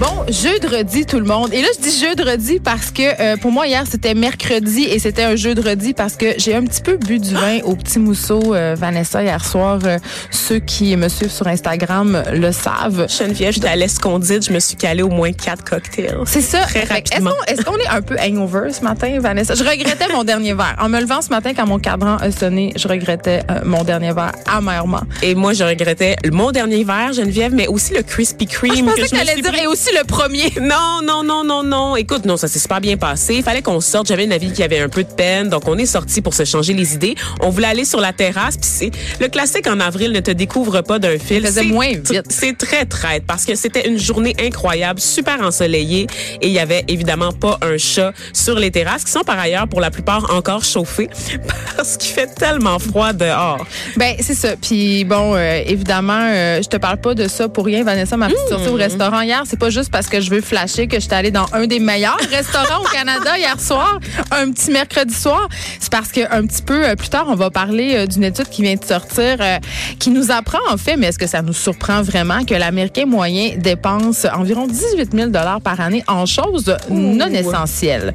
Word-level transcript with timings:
Bon, 0.00 0.24
jeudi 0.28 1.04
tout 1.06 1.18
le 1.18 1.26
monde. 1.26 1.52
Et 1.52 1.60
là, 1.60 1.68
je 1.76 1.82
dis 1.82 1.98
jeudi 1.98 2.60
parce 2.60 2.90
que 2.90 3.02
euh, 3.20 3.36
pour 3.36 3.52
moi, 3.52 3.66
hier, 3.66 3.84
c'était 3.88 4.14
mercredi 4.14 4.84
et 4.84 4.98
c'était 4.98 5.22
un 5.22 5.36
jeudi 5.36 5.92
parce 5.92 6.16
que 6.16 6.34
j'ai 6.38 6.54
un 6.54 6.64
petit 6.64 6.80
peu 6.80 6.96
bu 6.96 7.18
du 7.18 7.34
vin 7.34 7.60
au 7.64 7.76
petit 7.76 7.98
mousseau, 7.98 8.54
euh, 8.54 8.74
Vanessa, 8.76 9.22
hier 9.22 9.44
soir. 9.44 9.80
Euh, 9.84 9.98
ceux 10.30 10.58
qui 10.58 10.96
me 10.96 11.08
suivent 11.08 11.30
sur 11.30 11.46
Instagram 11.46 12.22
le 12.32 12.52
savent. 12.52 13.06
Geneviève, 13.08 13.52
j'étais 13.52 13.68
à 13.68 13.76
l'escondite, 13.76 14.46
je 14.46 14.52
me 14.52 14.60
suis 14.60 14.76
calée 14.76 15.02
au 15.02 15.08
moins 15.08 15.32
quatre 15.32 15.64
cocktails. 15.64 16.18
C'est 16.26 16.40
ça. 16.40 16.62
Très 16.62 16.84
rapidement. 16.84 17.30
Est-ce 17.46 17.62
qu'on 17.62 17.76
est, 17.76 17.88
un 17.88 18.02
peu 18.02 18.16
hangover 18.18 18.72
ce 18.72 18.82
matin, 18.82 19.18
Vanessa? 19.20 19.54
Je 19.54 19.64
regrettais 19.64 20.08
mon 20.12 20.24
dernier 20.24 20.54
verre. 20.54 20.76
En 20.80 20.88
me 20.88 21.00
levant 21.00 21.20
ce 21.20 21.28
matin, 21.28 21.52
quand 21.54 21.66
mon 21.66 21.78
cadran 21.78 22.16
a 22.16 22.30
sonné, 22.30 22.72
je 22.76 22.88
regrettais 22.88 23.42
mon 23.64 23.84
dernier 23.84 24.12
verre 24.12 24.32
amèrement. 24.46 25.02
Et 25.22 25.34
moi, 25.34 25.52
je 25.52 25.64
regrettais 25.64 26.16
mon 26.32 26.50
dernier 26.50 26.84
verre, 26.84 27.12
Geneviève, 27.12 27.52
mais 27.52 27.66
aussi 27.66 27.92
le 27.92 28.02
Krispy 28.02 28.46
Kreme. 28.46 28.72
Ah, 28.72 28.94
je 28.96 29.02
pensais 29.02 29.16
que, 29.16 29.40
que 29.40 29.50
dire, 29.50 29.62
et 29.62 29.66
aussi 29.66 29.81
le 29.90 30.04
premier. 30.04 30.52
Non, 30.62 31.00
non, 31.02 31.24
non, 31.24 31.44
non, 31.44 31.62
non. 31.62 31.96
Écoute, 31.96 32.24
non, 32.24 32.36
ça 32.36 32.46
s'est 32.46 32.58
super 32.58 32.80
bien 32.80 32.96
passé. 32.96 33.34
Il 33.34 33.42
fallait 33.42 33.62
qu'on 33.62 33.80
sorte. 33.80 34.06
J'avais 34.06 34.24
une 34.24 34.32
avis 34.32 34.52
qui 34.52 34.62
avait 34.62 34.78
un 34.78 34.88
peu 34.88 35.02
de 35.02 35.12
peine. 35.12 35.48
Donc, 35.48 35.66
on 35.66 35.76
est 35.76 35.86
sorti 35.86 36.20
pour 36.20 36.34
se 36.34 36.44
changer 36.44 36.72
les 36.72 36.94
idées. 36.94 37.14
On 37.40 37.50
voulait 37.50 37.66
aller 37.66 37.84
sur 37.84 38.00
la 38.00 38.12
terrasse. 38.12 38.56
Puis 38.56 38.70
c'est 38.72 38.90
le 39.20 39.28
classique 39.28 39.66
en 39.66 39.80
avril 39.80 40.12
ne 40.12 40.20
te 40.20 40.30
découvre 40.30 40.80
pas 40.82 40.98
d'un 40.98 41.18
fil. 41.18 41.46
C'est 41.50 41.64
moins 41.64 41.88
vite. 41.88 42.26
C'est 42.28 42.56
très 42.56 42.86
traite 42.86 43.24
parce 43.26 43.44
que 43.44 43.54
c'était 43.54 43.88
une 43.88 43.98
journée 43.98 44.34
incroyable, 44.38 45.00
super 45.00 45.40
ensoleillée. 45.42 46.06
Et 46.40 46.46
il 46.46 46.52
y 46.52 46.60
avait 46.60 46.84
évidemment 46.88 47.32
pas 47.32 47.58
un 47.62 47.76
chat 47.76 48.12
sur 48.32 48.58
les 48.58 48.70
terrasses 48.70 49.04
qui 49.04 49.10
sont 49.10 49.24
par 49.24 49.38
ailleurs 49.38 49.68
pour 49.68 49.80
la 49.80 49.90
plupart 49.90 50.32
encore 50.32 50.64
chauffées 50.64 51.10
parce 51.76 51.96
qu'il 51.96 52.12
fait 52.12 52.32
tellement 52.34 52.78
froid 52.78 53.12
dehors. 53.12 53.66
Ben, 53.96 54.14
c'est 54.20 54.34
ça. 54.34 54.56
Puis 54.56 55.04
bon, 55.04 55.34
euh, 55.34 55.62
évidemment, 55.66 56.28
euh, 56.30 56.62
je 56.62 56.68
te 56.68 56.76
parle 56.76 56.98
pas 56.98 57.14
de 57.14 57.26
ça 57.28 57.48
pour 57.48 57.64
rien, 57.64 57.82
Vanessa. 57.82 58.16
Ma 58.16 58.28
petite 58.28 58.48
sortie 58.48 58.68
au 58.68 58.76
mmh. 58.76 58.80
restaurant 58.80 59.20
hier, 59.22 59.42
c'est 59.46 59.58
pas 59.58 59.70
juste 59.72 59.90
parce 59.90 60.06
que 60.06 60.20
je 60.20 60.30
veux 60.30 60.40
flasher 60.40 60.86
que 60.86 61.00
j'étais 61.00 61.14
allée 61.14 61.30
dans 61.30 61.46
un 61.52 61.66
des 61.66 61.80
meilleurs 61.80 62.18
restaurants 62.30 62.82
au 62.82 62.88
Canada 62.88 63.36
hier 63.38 63.58
soir, 63.58 63.98
un 64.30 64.50
petit 64.52 64.70
mercredi 64.70 65.14
soir. 65.14 65.48
C'est 65.80 65.90
parce 65.90 66.12
que 66.12 66.20
un 66.32 66.46
petit 66.46 66.62
peu 66.62 66.86
euh, 66.86 66.94
plus 66.94 67.08
tard, 67.08 67.26
on 67.28 67.34
va 67.34 67.50
parler 67.50 67.94
euh, 67.94 68.06
d'une 68.06 68.24
étude 68.24 68.48
qui 68.48 68.62
vient 68.62 68.74
de 68.74 68.84
sortir, 68.84 69.36
euh, 69.40 69.58
qui 69.98 70.10
nous 70.10 70.30
apprend 70.30 70.58
en 70.70 70.76
fait, 70.76 70.96
mais 70.96 71.08
est-ce 71.08 71.18
que 71.18 71.26
ça 71.26 71.42
nous 71.42 71.52
surprend 71.54 72.02
vraiment 72.02 72.44
que 72.44 72.54
l'Américain 72.54 73.06
moyen 73.06 73.56
dépense 73.56 74.26
environ 74.34 74.66
18 74.66 75.12
000 75.12 75.30
dollars 75.30 75.60
par 75.60 75.80
année 75.80 76.04
en 76.06 76.26
choses 76.26 76.76
non 76.90 77.26
essentielles? 77.28 78.12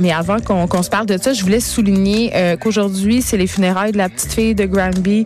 mais 0.00 0.12
avant 0.12 0.38
qu'on 0.40 0.82
se 0.82 0.90
parle 0.90 1.06
de 1.06 1.18
ça, 1.18 1.32
je 1.32 1.42
voulais 1.42 1.60
souligner 1.60 2.56
qu'aujourd'hui, 2.60 3.22
c'est 3.22 3.36
les 3.36 3.46
funérailles 3.46 3.92
de 3.92 3.98
la 3.98 4.08
petite 4.08 4.32
fille 4.32 4.54
de 4.54 4.64
Granby. 4.64 5.24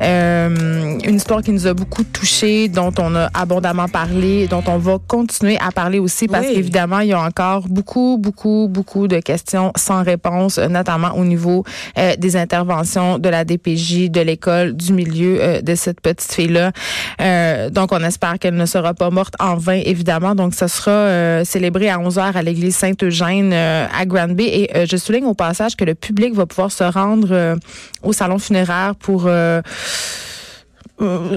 une 0.00 1.16
histoire 1.16 1.42
qui 1.42 1.50
nous 1.50 1.66
a 1.66 1.74
beaucoup 1.74 2.04
touchés, 2.04 2.68
dont 2.68 2.92
on 2.98 3.14
a 3.14 3.28
abondamment 3.34 3.88
parlé, 3.88 4.46
dont 4.48 4.62
on 4.66 4.78
va 4.78 4.98
continuer 5.06 5.58
à 5.58 5.70
parler 5.70 5.98
aussi 5.98 6.28
parce 6.28 6.46
qu'évidemment, 6.46 7.00
il 7.00 7.08
y 7.08 7.12
a 7.12 7.20
encore 7.20 7.68
beaucoup, 7.68 8.18
beaucoup, 8.18 8.68
beaucoup 8.70 9.08
de 9.08 9.18
questions 9.20 9.72
sans 9.76 10.02
réponse, 10.02 10.58
notamment 10.58 11.16
au 11.16 11.24
niveau 11.24 11.64
euh, 11.98 12.16
des 12.16 12.36
interventions 12.36 13.18
de 13.18 13.28
la 13.28 13.44
DPJ, 13.44 14.10
de 14.10 14.20
l'école, 14.20 14.74
du 14.74 14.92
milieu 14.92 15.38
euh, 15.40 15.60
de 15.62 15.74
cette 15.74 16.00
petite 16.00 16.32
fille-là. 16.32 16.72
Euh, 17.20 17.70
donc, 17.70 17.92
on 17.92 18.02
espère 18.02 18.38
qu'elle 18.38 18.56
ne 18.56 18.66
sera 18.66 18.94
pas 18.94 19.10
morte 19.10 19.34
en 19.38 19.56
vain, 19.56 19.80
évidemment. 19.84 20.34
Donc, 20.34 20.54
ce 20.54 20.66
sera 20.66 21.44
célébré 21.44 21.88
à 21.88 21.98
11h 21.98 22.32
à 22.34 22.42
l'église 22.42 22.76
Saint-Eugène 22.76 23.52
à 23.52 24.06
Granby. 24.06 24.44
Et 24.44 24.86
je 24.86 24.96
souligne 24.96 25.24
au 25.24 25.34
passage 25.34 25.76
que 25.76 25.84
le 25.84 25.94
public 25.94 26.34
va 26.34 26.46
pouvoir 26.46 26.72
se 26.72 26.84
rendre 26.84 27.56
au 28.02 28.12
salon 28.12 28.38
funéraire 28.38 28.94
pour 28.98 29.24
euh, 29.26 29.62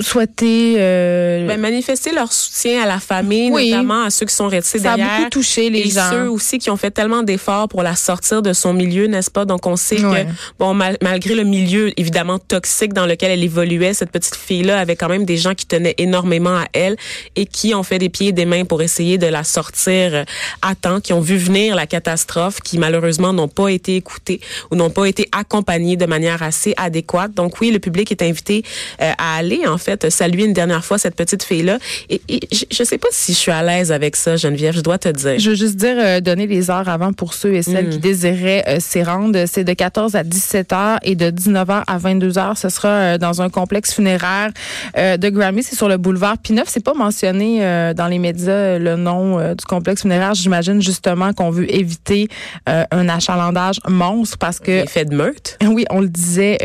souhaiter 0.01 0.75
euh, 0.77 1.47
ben, 1.47 1.59
manifester 1.59 2.11
leur 2.11 2.31
soutien 2.31 2.83
à 2.83 2.85
la 2.85 2.99
famille, 2.99 3.49
notamment 3.49 4.03
à 4.03 4.09
ceux 4.09 4.25
qui 4.25 4.35
sont 4.35 4.47
restés 4.47 4.79
ça 4.79 4.95
derrière. 4.95 5.11
a 5.11 5.17
beaucoup 5.17 5.29
touché 5.29 5.69
les 5.69 5.79
et 5.79 5.89
gens. 5.89 6.09
ceux 6.11 6.29
aussi 6.29 6.59
qui 6.59 6.69
ont 6.69 6.77
fait 6.77 6.91
tellement 6.91 7.23
d'efforts 7.23 7.67
pour 7.67 7.83
la 7.83 7.95
sortir 7.95 8.41
de 8.41 8.53
son 8.53 8.73
milieu, 8.73 9.07
n'est-ce 9.07 9.31
pas? 9.31 9.45
Donc 9.45 9.65
on 9.65 9.75
sait 9.75 9.97
que 9.97 10.25
bon 10.59 10.73
malgré 10.73 11.35
le 11.35 11.43
milieu 11.43 11.97
évidemment 11.99 12.39
toxique 12.39 12.93
dans 12.93 13.05
lequel 13.05 13.31
elle 13.31 13.43
évoluait, 13.43 13.93
cette 13.93 14.11
petite 14.11 14.35
fille-là 14.35 14.79
avait 14.79 14.95
quand 14.95 15.09
même 15.09 15.25
des 15.25 15.37
gens 15.37 15.53
qui 15.53 15.65
tenaient 15.65 15.95
énormément 15.97 16.57
à 16.57 16.65
elle 16.73 16.95
et 17.35 17.45
qui 17.45 17.73
ont 17.73 17.83
fait 17.83 17.99
des 17.99 18.09
pieds 18.09 18.29
et 18.29 18.33
des 18.33 18.45
mains 18.45 18.65
pour 18.65 18.81
essayer 18.81 19.17
de 19.17 19.27
la 19.27 19.43
sortir 19.43 20.13
euh, 20.13 20.23
à 20.61 20.75
temps, 20.75 20.99
qui 20.99 21.13
ont 21.13 21.21
vu 21.21 21.37
venir 21.37 21.75
la 21.75 21.87
catastrophe, 21.87 22.59
qui 22.61 22.77
malheureusement 22.77 23.33
n'ont 23.33 23.47
pas 23.47 23.69
été 23.69 23.95
écoutés 23.95 24.41
ou 24.71 24.75
n'ont 24.75 24.89
pas 24.89 25.05
été 25.05 25.27
accompagnés 25.31 25.97
de 25.97 26.05
manière 26.05 26.43
assez 26.43 26.73
adéquate. 26.77 27.33
Donc 27.33 27.61
oui, 27.61 27.71
le 27.71 27.79
public 27.79 28.11
est 28.11 28.21
invité 28.21 28.63
à 28.99 29.37
aller 29.37 29.54
en 29.67 29.77
fait, 29.77 30.09
saluer 30.09 30.45
une 30.45 30.53
dernière 30.53 30.83
fois 30.83 30.97
cette 30.97 31.15
petite 31.15 31.43
fille-là. 31.43 31.77
Et, 32.09 32.21
je 32.51 32.81
ne 32.81 32.85
sais 32.85 32.97
pas 32.97 33.07
si 33.11 33.33
je 33.33 33.37
suis 33.37 33.51
à 33.51 33.63
l'aise 33.63 33.91
avec 33.91 34.15
ça, 34.15 34.35
Geneviève, 34.35 34.75
je 34.75 34.81
dois 34.81 34.97
te 34.97 35.09
dire. 35.09 35.39
Je 35.39 35.49
veux 35.49 35.55
juste 35.55 35.75
dire, 35.75 35.95
euh, 35.97 36.19
donner 36.19 36.47
les 36.47 36.69
heures 36.69 36.89
avant 36.89 37.13
pour 37.13 37.33
ceux 37.33 37.53
et 37.53 37.61
celles 37.61 37.89
qui 37.89 37.97
mm. 37.97 38.01
désiraient 38.01 38.63
euh, 38.67 38.77
s'y 38.79 39.03
rendre. 39.03 39.45
C'est 39.47 39.63
de 39.63 39.73
14 39.73 40.15
à 40.15 40.23
17 40.23 40.73
heures 40.73 40.97
et 41.03 41.15
de 41.15 41.29
19 41.29 41.67
h 41.67 41.83
à 41.85 41.97
22 41.97 42.37
heures. 42.37 42.57
Ce 42.57 42.69
sera 42.69 42.89
euh, 42.89 43.17
dans 43.17 43.41
un 43.41 43.49
complexe 43.49 43.93
funéraire 43.93 44.51
de 44.95 45.29
Grammy. 45.29 45.63
C'est 45.63 45.75
sur 45.75 45.87
le 45.87 45.97
boulevard 45.97 46.37
Pineuf. 46.37 46.67
C'est 46.67 46.83
pas 46.83 46.93
mentionné 46.93 47.59
dans 47.95 48.07
les 48.07 48.19
médias 48.19 48.77
le 48.77 48.95
nom 48.95 49.53
du 49.53 49.65
complexe 49.65 50.01
funéraire. 50.01 50.33
J'imagine 50.33 50.81
justement 50.81 51.33
qu'on 51.33 51.49
veut 51.49 51.71
éviter 51.73 52.27
un 52.65 53.09
achalandage 53.09 53.79
monstre 53.87 54.37
parce 54.37 54.59
que... 54.59 54.81
L'effet 54.81 55.05
de 55.05 55.15
meute. 55.15 55.57
Oui, 55.63 55.85
on 55.89 56.01
le 56.01 56.09
disait 56.09 56.57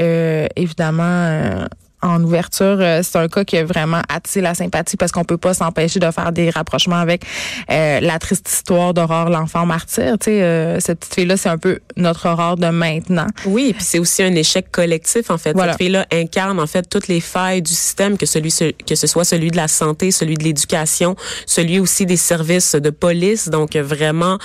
évidemment 0.57 1.67
en 2.03 2.23
ouverture, 2.23 2.79
euh, 2.81 3.01
c'est 3.03 3.17
un 3.17 3.29
cas 3.29 3.45
qui 3.45 3.57
a 3.57 3.65
vraiment 3.65 4.01
attiré 4.09 4.43
la 4.43 4.55
sympathie 4.55 4.97
parce 4.97 5.13
qu'on 5.13 5.25
peut 5.25 5.37
pas 5.37 5.55
s'empêcher 5.55 6.01
de 6.01 6.11
faire 6.11 6.33
des 6.33 6.51
rapprochements 6.51 6.97
avec 6.97 7.25
euh, 7.71 8.01
la 8.01 8.19
triste 8.19 8.49
histoire 8.49 8.95
d'Aurore, 8.95 9.29
l'enfant 9.29 9.67
martyr. 9.67 10.19
Tu 10.19 10.27
sais, 10.27 10.43
euh, 10.43 10.81
cette 10.81 11.01
petite 11.01 11.15
fille-là, 11.15 11.37
c'est 11.37 11.49
un 11.49 11.59
peu 11.59 11.81
notre 11.97 12.29
Aurore 12.29 12.57
de 12.57 12.69
maintenant. 12.69 13.27
Oui, 13.45 13.69
et 13.71 13.73
puis 13.75 13.85
c'est 13.85 13.99
aussi 13.99 14.23
un 14.23 14.35
échec 14.35 14.71
collectif 14.71 15.31
en 15.31 15.39
fait. 15.39 15.57
Cette 15.57 15.77
fille-là 15.77 16.07
incarne 16.13 16.59
en 16.59 16.67
fait 16.67 16.89
toutes 16.89 17.09
les 17.09 17.21
failles 17.21 17.63
du 17.63 17.73
système, 17.73 18.17
que 18.17 18.27
celui 18.27 18.51
que 18.87 18.95
ce 18.95 19.07
soit 19.07 19.25
celui 19.25 19.51
de 19.51 19.57
la 19.57 19.69
santé, 19.69 20.11
celui 20.11 20.35
de 20.35 20.45
l'éducation, 20.45 21.17
celui 21.47 21.79
aussi 21.79 22.07
des 22.07 22.17
services 22.17 22.75
de 22.75 22.91
police. 22.91 23.49
Donc 23.49 23.77
vraiment, 23.77 24.39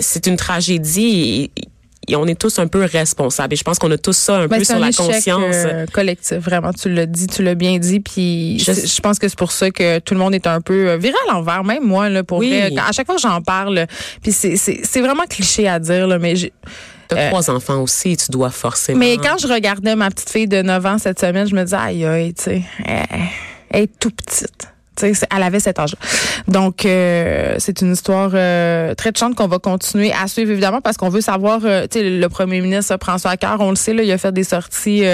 c'est 0.00 0.26
une 0.26 0.36
tragédie. 0.36 1.50
Et, 2.08 2.16
on 2.16 2.26
est 2.26 2.38
tous 2.38 2.58
un 2.58 2.66
peu 2.66 2.84
responsables. 2.84 3.54
Et 3.54 3.56
je 3.56 3.64
pense 3.64 3.78
qu'on 3.78 3.90
a 3.90 3.98
tous 3.98 4.16
ça 4.16 4.36
un 4.36 4.46
ben, 4.46 4.58
peu 4.58 4.64
sur 4.64 4.78
la 4.78 4.92
conscience. 4.92 5.54
Euh, 5.54 5.86
collectif, 5.92 6.38
vraiment, 6.38 6.72
tu 6.72 6.88
l'as 6.92 7.06
dit, 7.06 7.26
tu 7.26 7.42
l'as 7.42 7.54
bien 7.54 7.78
dit. 7.78 8.00
Puis 8.00 8.58
je, 8.58 9.00
pense 9.00 9.18
que 9.18 9.28
c'est 9.28 9.38
pour 9.38 9.52
ça 9.52 9.70
que 9.70 9.98
tout 10.00 10.14
le 10.14 10.20
monde 10.20 10.34
est 10.34 10.46
un 10.46 10.60
peu 10.60 10.90
euh, 10.90 10.96
viral 10.96 11.20
envers, 11.30 11.64
même 11.64 11.84
moi, 11.84 12.08
là, 12.08 12.24
pour 12.24 12.38
oui. 12.38 12.54
à 12.76 12.92
chaque 12.92 13.06
fois 13.06 13.16
que 13.16 13.22
j'en 13.22 13.40
parle, 13.40 13.86
puis 14.22 14.32
c'est 14.32 15.00
vraiment 15.00 15.24
cliché 15.28 15.68
à 15.68 15.78
dire, 15.78 16.06
là, 16.06 16.18
mais 16.18 16.36
j'ai. 16.36 16.52
T'as 17.08 17.16
euh, 17.16 17.28
trois 17.28 17.50
enfants 17.50 17.82
aussi, 17.82 18.16
tu 18.16 18.30
dois 18.30 18.50
forcément. 18.50 18.98
Mais 18.98 19.18
quand 19.18 19.36
je 19.38 19.46
regardais 19.46 19.94
ma 19.96 20.10
petite 20.10 20.30
fille 20.30 20.48
de 20.48 20.62
9 20.62 20.86
ans 20.86 20.98
cette 20.98 21.20
semaine, 21.20 21.46
je 21.46 21.54
me 21.54 21.64
disais, 21.64 21.76
aïe, 21.76 22.04
aïe, 22.06 22.32
tu 22.32 22.44
sais, 22.44 22.62
elle 23.70 23.82
est 23.82 23.98
tout 23.98 24.10
petite 24.10 24.71
elle 25.00 25.42
avait 25.42 25.60
cet 25.60 25.78
âge. 25.78 25.96
Donc, 26.48 26.84
euh, 26.84 27.56
c'est 27.58 27.80
une 27.80 27.92
histoire 27.92 28.30
euh, 28.34 28.94
très 28.94 29.12
touchante 29.12 29.34
qu'on 29.34 29.48
va 29.48 29.58
continuer 29.58 30.12
à 30.12 30.26
suivre, 30.28 30.50
évidemment, 30.50 30.80
parce 30.80 30.96
qu'on 30.96 31.08
veut 31.08 31.20
savoir, 31.20 31.60
euh, 31.64 31.86
tu 31.90 31.98
sais, 31.98 32.10
le 32.10 32.28
premier 32.28 32.60
ministre 32.60 32.96
prend 32.96 33.18
ça 33.18 33.30
à 33.30 33.36
cœur, 33.36 33.56
on 33.60 33.70
le 33.70 33.76
sait, 33.76 33.94
là, 33.94 34.02
il 34.02 34.12
a 34.12 34.18
fait 34.18 34.32
des 34.32 34.44
sorties... 34.44 35.04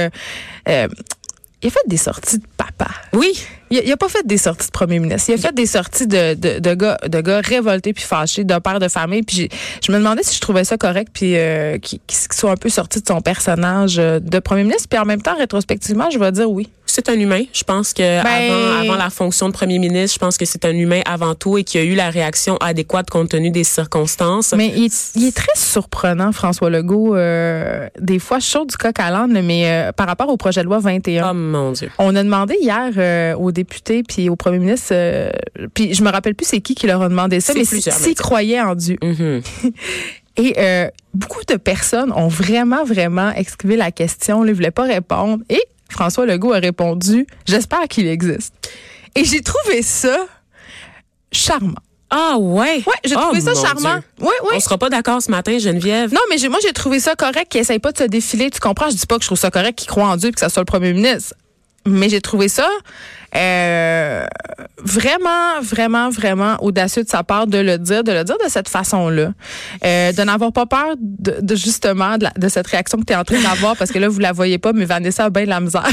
il 1.61 1.67
a 1.67 1.71
fait 1.71 1.89
des 1.89 1.97
sorties 1.97 2.39
de 2.39 2.47
papa. 2.57 2.89
Oui. 3.13 3.33
Il, 3.71 3.83
il 3.85 3.93
a 3.93 3.97
pas 3.97 4.09
fait 4.09 4.25
des 4.25 4.39
sorties 4.39 4.69
de 4.69 4.73
premier 4.73 5.01
ministre. 5.01 5.29
Il 5.31 5.35
a 5.35 5.39
fait 5.39 5.55
des 5.55 5.67
sorties 5.67 6.07
de, 6.07 6.35
de, 6.35 6.61
de 6.61 6.75
gars, 6.75 6.97
de 7.07 7.21
gars 7.21 7.41
révoltés 7.41 7.93
puis 7.93 8.05
fâchés, 8.05 8.45
de 8.45 8.59
père 8.59 8.79
de 8.79 8.89
famille. 8.89 9.23
Puis 9.23 9.49
je 9.85 9.93
me 9.93 9.99
demandais 9.99 10.23
si 10.23 10.37
je 10.37 10.41
trouvais 10.41 10.65
ça 10.65 10.79
correct 10.79 11.09
puis 11.13 11.35
qu'il 11.83 12.01
soit 12.33 12.53
un 12.53 12.57
peu 12.57 12.69
sorti 12.69 13.01
de 13.01 13.09
son 13.09 13.21
personnage 13.21 13.97
de 13.97 14.39
premier 14.39 14.63
ministre. 14.63 14.89
Puis 14.89 14.99
en 15.01 15.05
même 15.05 15.21
temps, 15.21 15.37
rétrospectivement, 15.37 16.09
je 16.11 16.19
vais 16.19 16.31
dire 16.31 16.49
oui 16.49 16.69
c'est 16.99 17.11
un 17.11 17.19
humain. 17.19 17.45
Je 17.53 17.63
pense 17.63 17.93
que 17.93 18.23
ben, 18.23 18.81
avant, 18.81 18.97
la 18.97 19.11
fonction 19.11 19.49
de 19.49 19.53
premier 19.53 19.79
ministre, 19.79 20.15
je 20.15 20.19
pense 20.19 20.37
que 20.37 20.45
c'est 20.45 20.65
un 20.65 20.77
humain 20.77 21.01
avant 21.07 21.37
tout 21.37 21.57
et 21.57 21.63
qu'il 21.63 21.81
a 21.81 21.85
eu 21.85 21.95
la 21.95 22.11
réaction 22.11 22.57
adéquate 22.57 23.09
compte 23.09 23.29
tenu 23.29 23.51
des 23.51 23.63
circonstances. 23.63 24.53
Mais 24.57 24.73
il, 24.75 24.87
est 25.25 25.37
très 25.37 25.55
surprenant, 25.55 26.33
François 26.33 26.71
Legault. 26.71 27.15
Euh, 27.15 27.89
des 28.01 28.19
fois, 28.19 28.41
chaud 28.41 28.65
du 28.65 28.77
coq 28.77 28.99
à 28.99 29.11
l'âne, 29.11 29.41
mais 29.43 29.71
euh, 29.71 29.93
par 29.93 30.09
rapport 30.09 30.29
au 30.29 30.37
projet 30.37 30.63
de 30.63 30.67
loi 30.67 30.81
21. 30.81 31.31
Oh 31.31 31.35
mon 31.35 31.73
Dieu. 31.73 31.89
On 31.99 32.17
a 32.17 32.23
demandé 32.23 32.57
hier 32.61 32.91
euh, 32.97 33.35
aux 33.37 33.53
députés 33.53 34.03
puis 34.03 34.29
au 34.29 34.35
premier 34.35 34.59
ministre, 34.59 34.93
puis 35.75 35.95
je 35.95 36.03
me 36.03 36.11
rappelle 36.11 36.35
plus 36.35 36.47
c'est 36.47 36.61
qui 36.61 36.75
qui 36.75 36.89
leur 36.89 37.03
a 37.03 37.09
demandé 37.09 37.41
ça, 37.41 37.53
mais 37.55 37.65
s'ils 37.65 38.15
croyaient 38.17 38.61
en 38.61 38.75
Dieu. 38.75 38.97
Mm-hmm. 39.03 39.43
Et 40.41 40.55
beaucoup 41.15 41.45
de 41.49 41.57
personnes 41.57 42.13
ont 42.13 42.29
vraiment, 42.29 42.85
vraiment 42.85 43.31
esquivé 43.33 43.77
la 43.77 43.91
question, 43.91 44.45
ne 44.45 44.53
voulaient 44.53 44.71
pas 44.71 44.85
répondre. 44.85 45.43
Et 45.49 45.63
François 45.89 46.27
Legault 46.27 46.53
a 46.53 46.59
répondu 46.59 47.27
J'espère 47.47 47.89
qu'il 47.89 48.07
existe. 48.07 48.53
Et 49.15 49.25
j'ai 49.25 49.41
trouvé 49.41 49.83
ça 49.83 50.17
charmant. 51.33 51.75
Ah 52.11 52.37
ouais. 52.39 52.83
Ouais, 52.87 52.95
j'ai 53.05 53.17
Oh, 53.17 53.21
trouvé 53.21 53.41
ça 53.41 53.55
charmant. 53.55 53.97
Dieu. 53.97 54.03
Oui, 54.21 54.33
oui. 54.45 54.49
On 54.55 54.61
sera 54.61 54.79
pas 54.79 54.89
d'accord 54.89 55.21
ce 55.21 55.31
matin, 55.31 55.59
Geneviève. 55.59 56.13
Non, 56.13 56.21
mais 56.31 56.37
moi, 56.49 56.59
j'ai 56.63 56.73
trouvé 56.73 57.01
ça 57.01 57.15
correct 57.17 57.49
qu'il 57.51 57.61
essaye 57.61 57.79
pas 57.81 57.93
de 57.93 57.99
se 57.99 58.05
défiler. 58.05 58.51
Tu 58.51 58.61
comprends? 58.61 58.89
Je 58.91 58.97
dis 58.97 59.07
pas 59.07 59.17
que 59.17 59.23
je 59.23 59.29
trouve 59.29 59.39
ça 59.39 59.51
correct 59.51 59.79
qu'il 59.79 59.89
croit 59.89 60.07
en 60.07 60.17
Dieu 60.17 60.31
et 60.31 60.33
que 60.33 60.41
ça 60.41 60.49
soit 60.49 60.63
le 60.63 60.67
premier 60.67 60.93
ministre. 60.95 61.35
Mais 61.89 62.09
j'ai 62.09 62.21
trouvé 62.21 62.49
ça 62.49 62.69
euh, 63.37 64.25
vraiment, 64.83 65.61
vraiment, 65.63 66.09
vraiment 66.11 66.57
audacieux 66.63 67.05
de 67.05 67.09
sa 67.09 67.23
part 67.23 67.47
de 67.47 67.59
le 67.59 67.79
dire, 67.79 68.03
de 68.05 68.13
le 68.13 68.25
dire 68.25 68.37
de 68.43 68.49
cette 68.51 68.69
façon-là. 68.69 69.33
Euh, 69.85 70.13
de 70.13 70.23
n'avoir 70.23 70.53
pas 70.53 70.67
peur 70.67 70.95
de, 70.99 71.37
de 71.41 71.55
justement 71.55 72.17
de, 72.17 72.25
la- 72.25 72.33
de 72.37 72.49
cette 72.49 72.67
réaction 72.67 72.99
que 72.99 73.05
tu 73.05 73.13
es 73.13 73.17
en 73.17 73.25
train 73.25 73.41
d'avoir 73.43 73.77
parce 73.77 73.91
que 73.91 73.99
là, 73.99 74.09
vous 74.09 74.19
la 74.21 74.33
voyez 74.33 74.59
pas, 74.59 74.73
mais 74.73 74.85
Vanessa 74.87 75.25
a 75.25 75.31
bien 75.31 75.45
de 75.45 75.49
la 75.51 75.61
misère. 75.61 75.85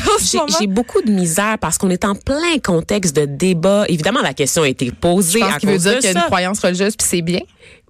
J'ai 0.59 0.67
beaucoup 0.67 1.01
de 1.01 1.11
misère 1.11 1.57
parce 1.59 1.77
qu'on 1.77 1.89
est 1.89 2.05
en 2.05 2.15
plein 2.15 2.57
contexte 2.63 3.15
de 3.15 3.25
débat. 3.25 3.83
Évidemment, 3.89 4.21
la 4.21 4.33
question 4.33 4.63
a 4.63 4.67
été 4.69 4.91
posée 4.91 5.39
Je 5.39 5.45
pense 5.45 5.55
à 5.55 5.59
qu'il 5.59 5.69
veut 5.69 5.77
dire 5.77 5.99
qu'il 5.99 6.05
y 6.05 6.15
a 6.15 6.19
une 6.19 6.25
croyance 6.27 6.59
religieuse 6.59 6.95
puis 6.95 7.07
c'est 7.07 7.21
bien. 7.21 7.41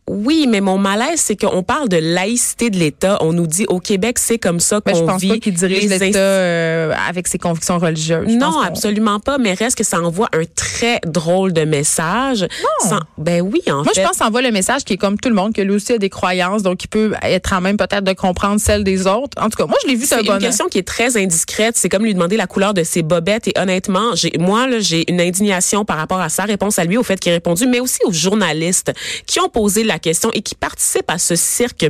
Oui, 0.08 0.46
mais 0.48 0.62
mon 0.62 0.78
malaise, 0.78 1.20
c'est 1.20 1.36
qu'on 1.36 1.64
parle 1.64 1.90
de 1.90 1.98
laïcité 1.98 2.70
de 2.70 2.78
l'État. 2.78 3.18
On 3.22 3.34
nous 3.34 3.48
dit 3.48 3.66
au 3.70 3.80
Québec, 3.80 4.20
c'est 4.20 4.38
comme 4.38 4.60
ça 4.60 4.80
je 4.86 4.92
qu'on 4.92 5.06
pense 5.08 5.22
vit. 5.22 5.30
pas 5.30 5.38
qu'il 5.40 5.56
dirige 5.56 5.86
l'État 5.86 6.20
euh, 6.20 6.94
avec 7.10 7.28
ses 7.28 7.40
convictions 7.40 7.80
religieuses. 7.80 8.28
Je 8.30 8.38
pense 8.38 8.54
Non, 8.56 8.62
absolument 8.62 9.20
pas. 9.20 9.40
Mais 9.40 9.54
reste 9.54 9.76
que 9.78 9.84
ça 9.84 10.00
envoie 10.00 10.28
un 10.34 10.44
très 10.56 11.00
drôle 11.08 11.54
de 11.54 11.64
message. 11.64 12.42
Non. 12.42 12.90
Sans- 12.90 13.00
ben 13.18 13.42
oui, 13.42 13.62
en 13.68 13.78
Moi, 13.84 13.86
fait. 13.86 14.02
je 14.02 14.02
pense 14.02 14.12
que 14.12 14.18
ça 14.18 14.28
envoie 14.28 14.44
le 14.44 14.52
message 14.52 14.84
qui 14.84 14.94
est 14.94 14.98
comme 14.98 15.18
tout 15.18 15.30
le 15.30 15.36
monde, 15.36 15.54
que 15.54 15.62
lui 15.62 15.74
aussi 15.76 15.94
a 15.94 15.98
des 15.98 16.10
croyances, 16.12 16.62
donc 16.62 16.84
il 16.84 16.88
peut 16.88 17.14
être 17.24 17.54
à 17.54 17.60
même 17.62 17.78
peut-être 17.78 18.04
de 18.04 18.14
comprendre 18.14 18.60
celles 18.60 18.84
des 18.84 19.08
autres. 19.08 19.42
En 19.42 19.50
tout 19.50 19.58
cas, 19.58 19.66
moi, 19.66 19.78
je 19.84 19.88
l'ai 19.88 19.96
vu, 19.96 20.02
c'est 20.06 20.10
C'est 20.10 20.16
un 20.16 20.20
une 20.22 20.28
bon 20.34 20.38
question 20.38 20.68
qui 20.68 20.78
est 20.78 20.88
très 20.88 21.18
indiscrète. 21.18 21.78
C'est 21.78 21.90
comme 21.90 22.04
lui 22.04 22.14
demander 22.14 22.38
la 22.38 22.46
couleur 22.46 22.76
de 22.76 22.84
ses 22.84 23.02
bobettes. 23.02 23.48
Et 23.48 23.54
honnêtement, 23.60 24.14
j'ai, 24.14 24.34
moi, 24.38 24.68
là, 24.68 24.78
j'ai 24.80 25.10
une 25.12 25.20
indignation 25.20 25.84
par 25.84 25.98
rapport 25.98 26.20
à 26.20 26.30
sa 26.30 26.44
réponse 26.44 26.78
à 26.78 26.84
lui, 26.86 26.98
au 26.98 27.04
fait 27.04 27.20
qu'il 27.20 27.32
a 27.32 27.36
répondu, 27.36 27.66
mais 27.66 27.80
aussi 27.80 28.00
aux 28.06 28.12
journalistes 28.14 28.94
qui 29.26 29.40
ont 29.40 29.50
posé 29.50 29.84
la 29.84 29.95
question 30.00 30.30
et 30.34 30.42
qui 30.42 30.56
participent 30.56 31.10
à 31.10 31.18
ce 31.18 31.36
cirque 31.36 31.84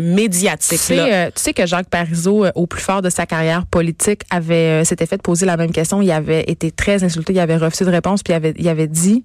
Tu 0.77 0.77
sais, 0.77 1.13
euh, 1.13 1.31
tu 1.35 1.41
sais 1.41 1.53
que 1.53 1.65
Jacques 1.65 1.89
Parizeau, 1.89 2.45
euh, 2.45 2.51
au 2.55 2.67
plus 2.67 2.81
fort 2.81 3.01
de 3.01 3.09
sa 3.09 3.25
carrière 3.25 3.65
politique, 3.65 4.21
avait 4.29 4.81
euh, 4.81 4.83
s'était 4.83 5.05
fait 5.05 5.21
poser 5.21 5.45
la 5.45 5.57
même 5.57 5.71
question. 5.71 6.01
Il 6.01 6.11
avait 6.11 6.43
été 6.47 6.71
très 6.71 7.03
insulté, 7.03 7.33
il 7.33 7.39
avait 7.39 7.57
refusé 7.57 7.85
de 7.85 7.91
réponse, 7.91 8.23
puis 8.23 8.33
il 8.33 8.35
avait, 8.35 8.53
il 8.57 8.67
avait 8.67 8.87
dit 8.87 9.23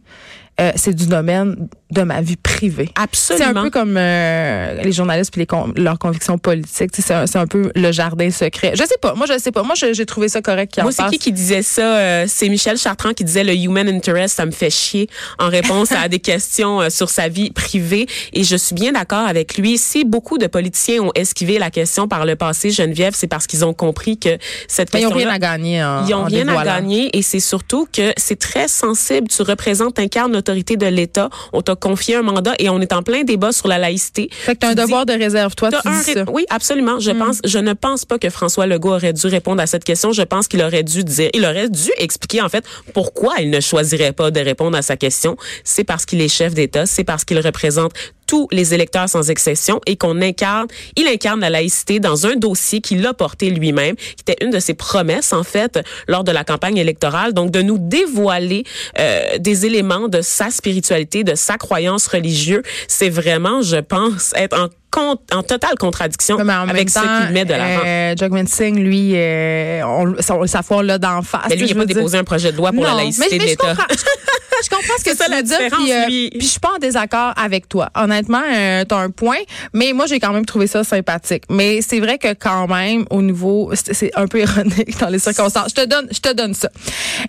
euh, 0.61 0.73
c'est 0.77 0.95
du 0.95 1.07
domaine 1.07 1.69
de 1.91 2.03
ma 2.03 2.21
vie 2.21 2.37
privée. 2.37 2.91
C'est 2.97 3.03
Absolument. 3.03 3.61
un 3.61 3.65
peu 3.65 3.71
comme 3.71 3.97
euh, 3.97 4.83
les 4.83 4.93
journalistes 4.93 5.33
puis 5.33 5.41
les 5.41 5.47
con- 5.47 5.73
leurs 5.77 5.99
convictions 5.99 6.39
politiques. 6.39 6.91
C'est 6.95 7.13
un, 7.15 7.27
c'est 7.27 7.39
un 7.39 7.47
peu 7.47 7.73
le 7.75 7.91
jardin 7.93 8.31
secret. 8.31 8.73
Je 8.75 8.85
sais 8.85 8.99
pas. 9.01 9.15
Moi, 9.15 9.27
je 9.27 9.39
sais 9.39 9.51
pas. 9.53 9.63
Moi, 9.63 9.75
j'ai 9.75 10.07
trouvé 10.07 10.29
ça 10.29 10.43
correct 10.43 10.79
Moi, 10.81 10.93
c'est 10.93 11.07
qui 11.09 11.19
qui 11.19 11.33
disait 11.33 11.63
ça? 11.63 11.97
Euh, 11.99 12.25
c'est 12.29 12.49
Michel 12.49 12.77
Chartrand 12.77 13.13
qui 13.13 13.25
disait 13.25 13.43
le 13.45 13.55
human 13.55 13.89
interest, 13.89 14.37
ça 14.37 14.47
me 14.47 14.51
fait 14.53 14.71
chier 14.71 15.09
en 15.39 15.49
réponse 15.49 15.91
à 15.93 16.09
des 16.11 16.21
questions 16.21 16.89
sur 16.91 17.11
sa 17.11 17.29
vie 17.29 17.51
privée. 17.51 18.07
Et 18.33 18.45
je 18.45 18.57
suis 18.57 18.75
bien 18.75 18.93
d'accord 18.93 19.27
avec 19.27 19.57
lui. 19.57 19.79
Si 19.79 20.05
beaucoup 20.05 20.39
de 20.39 20.47
politiciens 20.47 21.01
ont 21.03 21.13
esquivé 21.15 21.59
la 21.59 21.71
question 21.71 22.07
par 22.07 22.25
le 22.27 22.37
passé, 22.37 22.71
Geneviève, 22.71 23.15
c'est 23.17 23.27
parce 23.27 23.47
qu'ils 23.47 23.65
ont 23.65 23.75
compris 23.75 24.19
que 24.19 24.37
cette 24.69 24.93
Mais 24.93 25.01
ils 25.01 25.05
n'ont 25.05 25.11
question 25.11 25.29
rien 25.29 25.35
à 25.35 25.39
gagner. 25.39 25.83
En, 25.83 26.07
Ils 26.07 26.15
ont 26.15 26.19
en 26.19 26.25
rien 26.25 26.47
à 26.49 26.65
gagner 26.65 27.17
et 27.17 27.23
c'est 27.23 27.41
surtout 27.41 27.89
que 27.93 28.13
c'est 28.17 28.39
très 28.39 28.69
sensible. 28.69 29.29
Tu 29.29 29.43
représentes, 29.43 29.99
incarnes 29.99 30.37
de 30.55 30.87
l'État. 30.87 31.31
On 31.53 31.63
t'a 31.63 31.75
confié 31.75 32.17
un 32.17 32.23
mandat 32.23 32.55
et 32.59 32.69
on 32.69 32.81
est 32.81 32.93
en 32.93 33.03
plein 33.03 33.23
débat 33.25 33.53
sur 33.53 33.69
la 33.69 33.79
laïcité. 33.79 34.29
Fait 34.31 34.55
que 34.55 34.61
t'as 34.61 34.69
un 34.69 34.75
dis- 34.75 34.83
devoir 34.83 35.07
de 35.07 35.13
réserve. 35.13 35.55
Toi, 35.55 35.71
tu 35.71 35.89
dis 35.89 36.13
ça. 36.13 36.25
Oui, 36.33 36.45
absolument. 36.51 36.97
Hmm. 36.97 37.01
Je 37.01 37.11
pense, 37.13 37.39
je 37.45 37.59
ne 37.59 37.73
pense 37.73 38.05
pas 38.05 38.19
que 38.19 38.31
François 38.31 38.67
Legault 38.67 38.95
aurait 38.95 39.13
dû 39.13 39.27
répondre 39.27 39.63
à 39.63 39.67
cette 39.67 39.85
question. 39.85 40.13
Je 40.13 40.23
pense 40.23 40.49
qu'il 40.49 40.63
aurait 40.63 40.83
dû 40.83 41.05
dire, 41.05 41.31
il 41.35 41.45
aurait 41.45 41.69
dû 41.69 41.91
expliquer 41.99 42.41
en 42.43 42.49
fait 42.49 42.65
pourquoi 42.95 43.35
il 43.41 43.51
ne 43.51 43.61
choisirait 43.61 44.13
pas 44.13 44.31
de 44.31 44.41
répondre 44.41 44.77
à 44.77 44.83
sa 44.83 44.97
question. 44.97 45.37
C'est 45.65 45.85
parce 45.85 46.05
qu'il 46.05 46.21
est 46.21 46.29
chef 46.29 46.55
d'État, 46.55 46.87
c'est 46.87 47.05
parce 47.05 47.25
qu'il 47.25 47.39
représente 47.39 47.93
tous 48.31 48.47
les 48.53 48.75
électeurs 48.75 49.09
sans 49.09 49.29
exception 49.29 49.81
et 49.87 49.97
qu'on 49.97 50.23
incarne, 50.23 50.69
il 50.95 51.09
incarne 51.09 51.41
la 51.41 51.51
laïcité 51.51 51.99
dans 51.99 52.29
un 52.29 52.37
dossier 52.37 52.81
qu'il 52.81 53.05
a 53.05 53.13
porté 53.13 53.51
lui-même, 53.51 53.97
qui 53.97 54.21
était 54.21 54.37
une 54.41 54.53
de 54.53 54.61
ses 54.61 54.75
promesses 54.75 55.33
en 55.33 55.43
fait 55.43 55.81
lors 56.07 56.23
de 56.23 56.31
la 56.31 56.45
campagne 56.45 56.77
électorale, 56.77 57.33
donc 57.33 57.51
de 57.51 57.61
nous 57.61 57.77
dévoiler 57.77 58.63
euh, 59.01 59.37
des 59.39 59.67
éléments 59.67 60.07
de 60.07 60.21
sa 60.21 60.51
spiritualité, 60.51 61.25
de 61.25 61.35
sa 61.35 61.57
croyance 61.59 62.07
religieuse, 62.07 62.63
c'est 62.87 63.11
vraiment, 63.11 63.63
je 63.63 63.79
pense, 63.79 64.33
être 64.37 64.57
en 64.57 64.69
en 64.97 65.43
totale 65.43 65.77
contradiction 65.79 66.37
en 66.37 66.49
avec 66.49 66.93
temps, 66.93 67.01
ce 67.01 67.25
qu'il 67.25 67.33
met 67.33 67.45
de 67.45 67.53
l'avant. 67.55 67.83
Euh, 67.87 68.15
Jagmeet 68.17 68.47
Singh, 68.47 68.77
lui, 68.77 69.13
euh, 69.15 69.83
on, 69.87 70.21
sa, 70.21 70.35
sa 70.47 70.63
foi, 70.63 70.83
l'a 70.83 70.99
d'en 70.99 71.23
face. 71.23 71.43
mais 71.49 71.57
lui, 71.57 71.69
il 71.69 71.77
n'a 71.77 71.83
pas 71.83 71.87
déposé 71.87 72.19
un 72.19 72.25
projet 72.25 72.51
de 72.51 72.57
loi 72.57 72.73
pour 72.73 72.83
non, 72.83 72.89
la 72.89 72.97
laïcité 72.97 73.29
mais, 73.31 73.39
de 73.39 73.43
mais 73.43 73.51
je 73.51 73.51
l'État. 73.53 73.69
comprends, 73.69 73.87
je, 73.91 73.97
je 74.65 74.70
comprends 74.81 74.99
ce 74.99 75.05
que 75.05 75.17
ça 75.17 75.25
tu 75.27 75.33
veux 75.35 75.43
dire. 75.43 75.59
Puis, 75.71 75.93
euh, 75.93 76.05
puis 76.07 76.31
je 76.41 76.47
suis 76.47 76.61
pas 76.61 76.71
en 76.77 76.79
désaccord 76.79 77.33
avec 77.37 77.69
toi. 77.69 77.91
Honnêtement, 77.95 78.43
euh, 78.53 78.85
t'as 78.85 78.97
un 78.97 79.11
point, 79.11 79.39
mais 79.73 79.93
moi 79.93 80.07
j'ai 80.07 80.21
quand 80.21 80.33
même 80.33 80.47
trouvé 80.47 80.67
ça 80.67 80.85
sympathique. 80.85 81.45
Mais 81.51 81.81
c'est 81.83 82.01
vrai 82.01 82.19
que 82.19 82.33
quand 82.35 82.67
même, 82.69 83.05
au 83.11 83.23
niveau, 83.23 83.71
c'est 83.75 84.11
un 84.17 84.27
peu 84.27 84.41
ironique 84.41 84.99
dans 84.99 85.09
les 85.09 85.19
circonstances. 85.19 85.71
Je 85.77 85.83
te 85.83 85.87
donne, 85.87 86.09
je 86.11 86.21
te 86.21 86.33
donne 86.33 86.55
ça. 86.55 86.69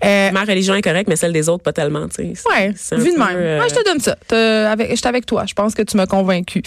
Euh, 0.04 0.32
Ma 0.32 0.42
religion 0.42 0.76
est 0.76 0.82
correcte, 0.82 1.10
mais 1.10 1.16
celle 1.16 1.34
des 1.34 1.50
autres, 1.50 1.64
pas 1.64 1.74
tellement. 1.74 2.08
tu 2.08 2.34
sais. 2.36 2.50
Ouais, 2.50 2.70
vu 2.98 3.14
de 3.14 3.18
même. 3.18 3.28
euh, 3.36 3.60
Ouais, 3.62 3.68
je 3.70 3.76
te 3.76 3.84
donne 3.86 4.00
ça. 4.00 4.16
Avec, 4.72 4.90
j'étais 4.96 5.08
avec 5.08 5.26
toi. 5.26 5.46
Je 5.48 5.54
pense 5.54 5.74
que 5.74 5.82
tu 5.82 5.98
m'as 5.98 6.06
convaincu. 6.06 6.62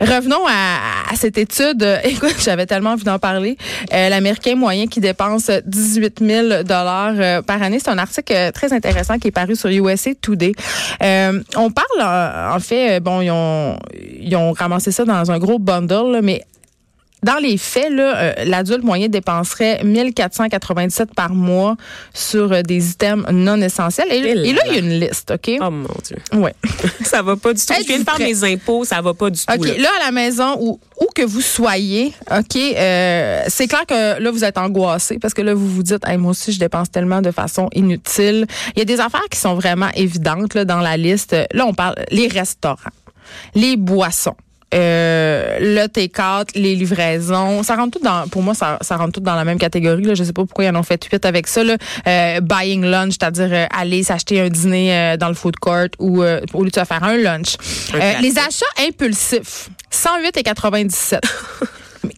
Revenons 0.00 0.46
à, 0.46 0.78
à 1.12 1.16
cette 1.16 1.38
étude. 1.38 1.86
Écoute, 2.04 2.36
j'avais 2.42 2.66
tellement 2.66 2.90
envie 2.92 3.04
d'en 3.04 3.18
parler. 3.18 3.56
Euh, 3.92 4.08
L'Américain 4.08 4.54
moyen 4.54 4.86
qui 4.86 5.00
dépense 5.00 5.50
18 5.66 6.20
000 6.24 6.62
dollars 6.64 7.14
euh, 7.18 7.42
par 7.42 7.62
année. 7.62 7.78
C'est 7.82 7.90
un 7.90 7.98
article 7.98 8.50
très 8.52 8.72
intéressant 8.72 9.18
qui 9.18 9.28
est 9.28 9.32
paru 9.32 9.56
sur 9.56 9.68
USA 9.70 10.10
Euh, 11.02 11.42
on 11.56 11.70
parle, 11.70 12.00
euh, 12.00 12.54
en 12.54 12.60
fait, 12.60 12.96
euh, 12.96 13.00
bon, 13.00 13.20
ils 13.20 13.30
ont, 13.30 13.78
ils 13.94 14.36
ramassé 14.58 14.92
ça 14.92 15.04
dans 15.04 15.30
un 15.30 15.38
gros 15.38 15.58
bundle, 15.58 16.20
mais 16.22 16.42
dans 17.22 17.36
les 17.36 17.58
faits, 17.58 17.92
euh, 17.92 18.32
l'adulte 18.44 18.82
moyen 18.82 19.08
dépenserait 19.08 19.82
1497 19.84 21.14
par 21.14 21.34
mois 21.34 21.76
sur 22.14 22.52
euh, 22.52 22.62
des 22.62 22.90
items 22.90 23.26
non 23.30 23.60
essentiels. 23.60 24.08
Et, 24.10 24.16
Et 24.16 24.34
là 24.34 24.42
et 24.42 24.52
là, 24.52 24.60
il 24.66 24.72
y 24.72 24.76
a 24.76 24.78
une 24.78 25.00
liste, 25.00 25.32
OK? 25.32 25.58
Oh 25.60 25.70
mon 25.70 25.88
Dieu. 26.04 26.16
Ouais. 26.32 26.54
Ça 27.04 27.22
va 27.22 27.36
pas 27.36 27.52
du 27.52 27.60
tout. 27.60 27.74
Je 27.78 27.86
viens 27.86 27.98
de 27.98 28.04
faire 28.04 28.18
mes 28.18 28.44
impôts, 28.44 28.84
ça 28.84 29.00
va 29.00 29.14
pas 29.14 29.30
du 29.30 29.40
tout. 29.40 29.52
OK, 29.52 29.66
là. 29.66 29.74
là, 29.78 29.88
à 30.00 30.04
la 30.06 30.12
maison, 30.12 30.56
où, 30.60 30.80
où 31.00 31.06
que 31.14 31.22
vous 31.22 31.40
soyez, 31.40 32.12
OK, 32.30 32.56
euh, 32.56 33.42
c'est 33.48 33.66
clair 33.66 33.84
que 33.86 34.20
là, 34.20 34.30
vous 34.30 34.44
êtes 34.44 34.58
angoissé 34.58 35.18
parce 35.18 35.34
que 35.34 35.42
là, 35.42 35.54
vous 35.54 35.68
vous 35.68 35.82
dites, 35.82 36.06
Hey, 36.06 36.16
moi 36.18 36.30
aussi, 36.30 36.52
je 36.52 36.58
dépense 36.58 36.90
tellement 36.90 37.20
de 37.20 37.30
façon 37.30 37.68
inutile. 37.74 38.46
Il 38.74 38.78
y 38.78 38.82
a 38.82 38.84
des 38.84 39.00
affaires 39.00 39.28
qui 39.30 39.38
sont 39.38 39.54
vraiment 39.54 39.88
évidentes 39.94 40.54
là, 40.54 40.64
dans 40.64 40.80
la 40.80 40.96
liste. 40.96 41.36
Là, 41.52 41.66
on 41.66 41.74
parle 41.74 41.96
les 42.10 42.28
restaurants, 42.28 42.76
les 43.54 43.76
boissons. 43.76 44.36
Euh, 44.72 45.58
le 45.60 45.86
T4, 45.86 46.50
les 46.54 46.76
livraisons, 46.76 47.62
ça 47.62 47.74
rentre 47.76 47.98
tout 47.98 48.04
dans, 48.04 48.28
pour 48.28 48.42
moi, 48.42 48.54
ça, 48.54 48.78
ça 48.80 48.96
rentre 48.96 49.12
tout 49.12 49.20
dans 49.20 49.34
la 49.34 49.44
même 49.44 49.58
catégorie. 49.58 50.04
Là. 50.04 50.14
Je 50.14 50.22
sais 50.22 50.32
pas 50.32 50.44
pourquoi 50.44 50.64
ils 50.64 50.70
en 50.70 50.76
ont 50.76 50.82
fait 50.82 51.02
huit 51.04 51.24
avec 51.24 51.46
ça. 51.46 51.64
Là. 51.64 51.76
Euh, 52.06 52.40
buying 52.40 52.84
lunch, 52.84 53.12
c'est-à-dire 53.12 53.48
euh, 53.50 53.66
aller 53.76 54.02
s'acheter 54.02 54.40
un 54.40 54.48
dîner 54.48 54.94
euh, 54.94 55.16
dans 55.16 55.28
le 55.28 55.34
food 55.34 55.56
court 55.56 55.88
ou 55.98 56.22
euh, 56.22 56.40
au 56.54 56.62
lieu 56.62 56.70
de 56.70 56.74
se 56.74 56.84
faire 56.84 57.02
un 57.02 57.16
lunch. 57.16 57.56
Un 57.94 57.98
Euh, 58.00 58.12
les 58.20 58.38
achats 58.38 58.64
impulsifs, 58.88 59.70
108 59.90 60.36
et 60.36 60.42
97. 60.42 61.20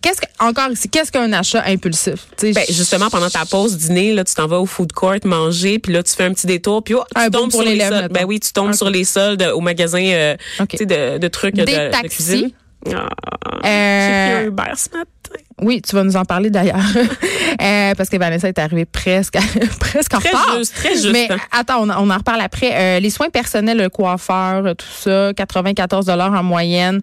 Qu'est-ce 0.00 0.20
que, 0.20 0.26
encore 0.38 0.70
ici, 0.70 0.88
qu'est-ce 0.88 1.10
qu'un 1.10 1.32
achat 1.32 1.62
impulsif? 1.66 2.26
Ben, 2.40 2.54
justement, 2.68 3.10
pendant 3.10 3.28
ta 3.30 3.44
pause 3.44 3.76
dîner, 3.76 4.12
là, 4.12 4.22
tu 4.24 4.34
t'en 4.34 4.46
vas 4.46 4.60
au 4.60 4.66
food 4.66 4.92
court 4.92 5.14
manger, 5.24 5.78
puis 5.78 5.92
là, 5.92 6.02
tu 6.02 6.12
fais 6.14 6.24
un 6.24 6.32
petit 6.32 6.46
détour, 6.46 6.84
puis 6.84 6.94
oh, 6.94 7.02
tu 7.14 7.20
Un 7.20 7.28
bon 7.28 7.38
tombes 7.40 7.50
pour 7.50 7.62
sur 7.62 7.70
les 7.70 7.76
les 7.76 7.88
soldes. 7.88 8.12
Ben 8.12 8.24
oui, 8.26 8.38
tu 8.40 8.52
tombes 8.52 8.74
sur 8.74 8.90
les 8.90 9.04
soldes 9.04 9.42
au 9.54 9.60
magasin 9.60 10.04
euh, 10.04 10.36
de, 10.80 11.18
de 11.18 11.28
trucs 11.28 11.54
Des 11.56 11.64
de, 11.64 11.70
de 11.86 11.90
taxis. 11.90 12.08
cuisine. 12.16 12.50
Ah, 12.92 13.08
Euh, 13.64 14.28
J'ai 14.34 14.34
pris 14.34 14.44
un 14.44 14.48
Uber 14.48 14.72
ce 14.76 14.88
matin. 14.90 15.06
Oui, 15.60 15.80
tu 15.82 15.94
vas 15.94 16.02
nous 16.02 16.16
en 16.16 16.24
parler 16.24 16.50
d'ailleurs. 16.50 16.80
Euh, 17.60 17.94
parce 17.94 18.08
que 18.08 18.16
Vanessa 18.16 18.48
est 18.48 18.58
arrivée 18.58 18.86
presque, 18.86 19.36
presque 19.78 20.14
en 20.14 20.18
Très 20.18 20.30
retard. 20.30 20.56
juste, 20.58 20.74
très 20.74 20.94
juste. 20.94 21.12
Mais 21.12 21.28
attends, 21.52 21.82
on, 21.86 21.90
on 21.90 22.10
en 22.10 22.16
reparle 22.16 22.40
après. 22.40 22.70
Euh, 22.72 22.98
les 22.98 23.10
soins 23.10 23.28
personnels, 23.28 23.76
le 23.76 23.90
coiffeur, 23.90 24.64
euh, 24.66 24.74
tout 24.74 24.86
ça, 24.98 25.32
94 25.36 26.06
dollars 26.06 26.32
en 26.32 26.42
moyenne. 26.42 27.02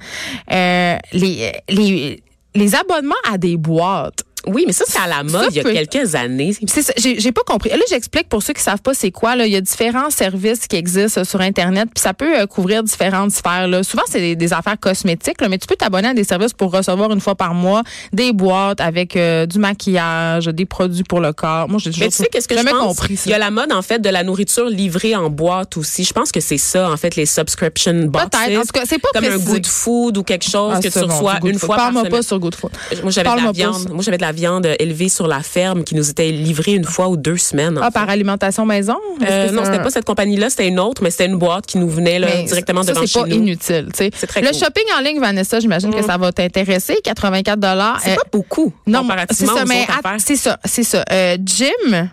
Euh, 0.51 0.97
les, 1.13 1.53
les, 1.69 2.21
les 2.55 2.75
abonnements 2.75 3.15
à 3.29 3.37
des 3.37 3.57
boîtes. 3.57 4.23
Oui, 4.47 4.63
mais 4.65 4.73
ça, 4.73 4.85
c'est 4.87 4.99
à 4.99 5.07
la 5.07 5.23
mode 5.23 5.47
il 5.51 5.57
y 5.57 5.59
a 5.59 5.63
peut- 5.63 5.73
quelques 5.73 6.15
années. 6.15 6.55
C'est 6.67 6.81
ça, 6.81 6.93
j'ai 6.97 7.31
pas 7.31 7.41
compris. 7.45 7.69
Là, 7.69 7.77
j'explique 7.89 8.29
pour 8.29 8.41
ceux 8.41 8.53
qui 8.53 8.61
savent 8.61 8.81
pas 8.81 8.93
c'est 8.93 9.11
quoi. 9.11 9.35
Là, 9.35 9.45
il 9.45 9.51
y 9.51 9.55
a 9.55 9.61
différents 9.61 10.09
services 10.09 10.67
qui 10.67 10.75
existent 10.77 11.23
sur 11.25 11.41
Internet, 11.41 11.89
puis 11.93 12.01
ça 12.01 12.13
peut 12.13 12.39
euh, 12.39 12.45
couvrir 12.45 12.83
différentes 12.83 13.31
sphères. 13.31 13.67
Là. 13.67 13.83
Souvent, 13.83 14.03
c'est 14.09 14.19
des, 14.21 14.35
des 14.35 14.53
affaires 14.53 14.79
cosmétiques, 14.79 15.41
là, 15.41 15.49
mais 15.49 15.57
tu 15.57 15.67
peux 15.67 15.75
t'abonner 15.75 16.07
à 16.09 16.13
des 16.13 16.23
services 16.23 16.53
pour 16.53 16.71
recevoir 16.71 17.11
une 17.11 17.19
fois 17.21 17.35
par 17.35 17.53
mois 17.53 17.83
des 18.13 18.31
boîtes 18.33 18.79
avec 18.81 19.15
euh, 19.15 19.45
du 19.45 19.59
maquillage, 19.59 20.45
des 20.45 20.65
produits 20.65 21.03
pour 21.03 21.19
le 21.19 21.33
corps. 21.33 21.67
Moi, 21.69 21.79
j'ai 21.83 21.89
toujours 21.91 22.05
Mais 22.05 22.09
tu 22.11 22.17
sais, 22.17 22.29
qu'est-ce 22.31 22.47
que 22.47 22.55
je 22.55 22.59
jamais 22.59 22.71
pense? 22.71 22.81
compris 22.97 23.17
ça. 23.17 23.23
Il 23.25 23.31
y 23.31 23.33
a 23.33 23.37
la 23.39 23.51
mode, 23.51 23.71
en 23.73 23.81
fait, 23.81 23.99
de 23.99 24.09
la 24.09 24.23
nourriture 24.23 24.65
livrée 24.69 25.15
en 25.15 25.29
boîte 25.29 25.77
aussi. 25.77 26.03
Je 26.03 26.13
pense 26.13 26.31
que 26.31 26.39
c'est 26.39 26.57
ça, 26.57 26.89
en 26.89 26.97
fait, 26.97 27.15
les 27.15 27.25
subscription 27.25 27.93
boxes. 28.05 28.25
Peut-être. 28.31 28.57
En 28.57 28.61
tout 28.61 28.67
cas, 28.73 28.83
c'est 28.85 28.99
pas 28.99 29.09
Comme 29.13 29.25
précisé. 29.25 29.49
un 29.49 29.53
good 29.53 29.65
food 29.67 30.17
ou 30.17 30.23
quelque 30.23 30.49
chose 30.49 30.73
Ah, 30.77 30.81
que 30.81 30.87
tu 30.87 30.99
bon, 30.99 31.07
reçois 31.07 31.39
une 31.43 31.59
fois 31.59 31.75
par 31.75 31.77
Parle-moi 31.85 32.01
semaine. 32.03 32.11
pas 32.11 32.23
sur 32.23 32.39
Good 32.39 32.55
Food. 32.55 32.71
Moi, 33.03 33.11
j'avais 33.11 33.11
de 33.11 33.17
la 33.17 33.23
Parle-moi 33.23 33.51
viande. 33.51 33.89
Moi, 33.89 34.03
j'avais 34.03 34.17
de 34.17 34.21
la 34.21 34.28
la 34.29 34.33
viande 34.33 34.67
élevée 34.77 35.09
sur 35.09 35.27
la 35.27 35.41
ferme 35.41 35.83
qui 35.83 35.95
nous 35.95 36.07
était 36.07 36.29
livrée 36.29 36.73
une 36.73 36.83
fois 36.83 37.09
ou 37.09 37.17
deux 37.17 37.37
semaines. 37.37 37.79
Ah, 37.81 37.89
par 37.89 38.07
alimentation 38.09 38.63
maison? 38.63 38.97
Euh, 39.27 39.51
non, 39.51 39.65
c'était 39.65 39.81
pas 39.81 39.89
cette 39.89 40.05
compagnie-là, 40.05 40.51
c'était 40.51 40.67
une 40.67 40.79
autre, 40.79 41.01
mais 41.01 41.09
c'était 41.09 41.25
une 41.25 41.37
boîte 41.37 41.65
qui 41.65 41.79
nous 41.79 41.89
venait 41.89 42.19
là, 42.19 42.43
directement 42.43 42.83
ça, 42.83 42.93
devant 42.93 43.07
chez 43.07 43.19
nous. 43.19 43.25
C'est 43.25 43.31
pas 43.31 43.35
inutile. 43.35 43.89
C'est 43.95 44.27
très 44.27 44.41
Le 44.41 44.53
shopping 44.53 44.83
en 44.95 45.01
ligne, 45.01 45.19
Vanessa, 45.19 45.59
j'imagine 45.59 45.91
que 45.91 46.01
mm. 46.01 46.05
ça 46.05 46.17
va 46.17 46.31
t'intéresser. 46.31 46.97
84 47.03 47.59
C'est 48.03 48.15
pas 48.15 48.21
beaucoup 48.31 48.71
non, 48.85 49.01
comparativement 49.01 49.55
ça, 49.55 49.63
aux 49.63 49.67
mais 49.67 49.87
C'est 50.19 50.35
ça, 50.35 50.59
c'est 50.63 50.83
ça. 50.83 51.03
Euh, 51.11 51.37
gym, 51.43 52.09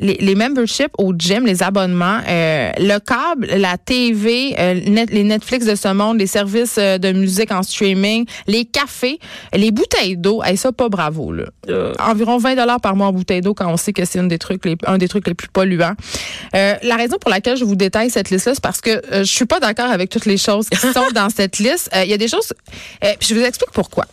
les, 0.00 0.14
les 0.14 0.34
memberships 0.34 0.92
au 0.98 1.12
gym, 1.16 1.46
les 1.46 1.62
abonnements, 1.62 2.20
euh, 2.28 2.70
le 2.78 2.98
câble, 2.98 3.46
la 3.46 3.76
TV, 3.78 4.54
euh, 4.58 4.74
les 4.74 5.24
Netflix 5.24 5.66
de 5.66 5.74
ce 5.74 5.92
monde, 5.92 6.18
les 6.18 6.26
services 6.26 6.76
euh, 6.78 6.98
de 6.98 7.12
musique 7.12 7.52
en 7.52 7.62
streaming, 7.62 8.26
les 8.46 8.64
cafés, 8.64 9.18
les 9.54 9.70
bouteilles 9.70 10.16
d'eau, 10.16 10.42
et 10.44 10.56
ça 10.56 10.72
pas 10.72 10.88
bravo 10.88 11.32
là. 11.32 11.44
Environ 11.98 12.38
20 12.38 12.54
dollars 12.54 12.80
par 12.80 12.96
mois 12.96 13.08
en 13.08 13.12
bouteille 13.12 13.40
d'eau 13.40 13.54
quand 13.54 13.70
on 13.70 13.76
sait 13.76 13.92
que 13.92 14.04
c'est 14.04 14.18
un 14.18 14.24
des 14.24 14.38
trucs 14.38 14.64
les 14.64 14.76
un 14.86 14.96
des 14.96 15.08
trucs 15.08 15.26
les 15.26 15.34
plus 15.34 15.48
polluants. 15.48 15.94
la 16.52 16.96
raison 16.96 17.18
pour 17.18 17.30
laquelle 17.30 17.56
je 17.56 17.64
vous 17.64 17.76
détaille 17.76 18.10
cette 18.10 18.30
liste 18.30 18.46
là, 18.46 18.54
c'est 18.54 18.62
parce 18.62 18.80
que 18.80 19.02
je 19.10 19.24
suis 19.24 19.44
pas 19.44 19.60
d'accord 19.60 19.90
avec 19.90 20.08
toutes 20.10 20.26
les 20.26 20.36
choses 20.36 20.68
qui 20.68 20.78
sont 20.78 21.10
dans 21.14 21.30
cette 21.30 21.58
liste. 21.58 21.90
Il 21.94 22.08
y 22.08 22.14
a 22.14 22.18
des 22.18 22.28
choses 22.28 22.52
je 23.02 23.34
vous 23.34 23.42
explique 23.42 23.70
pourquoi. 23.72 24.06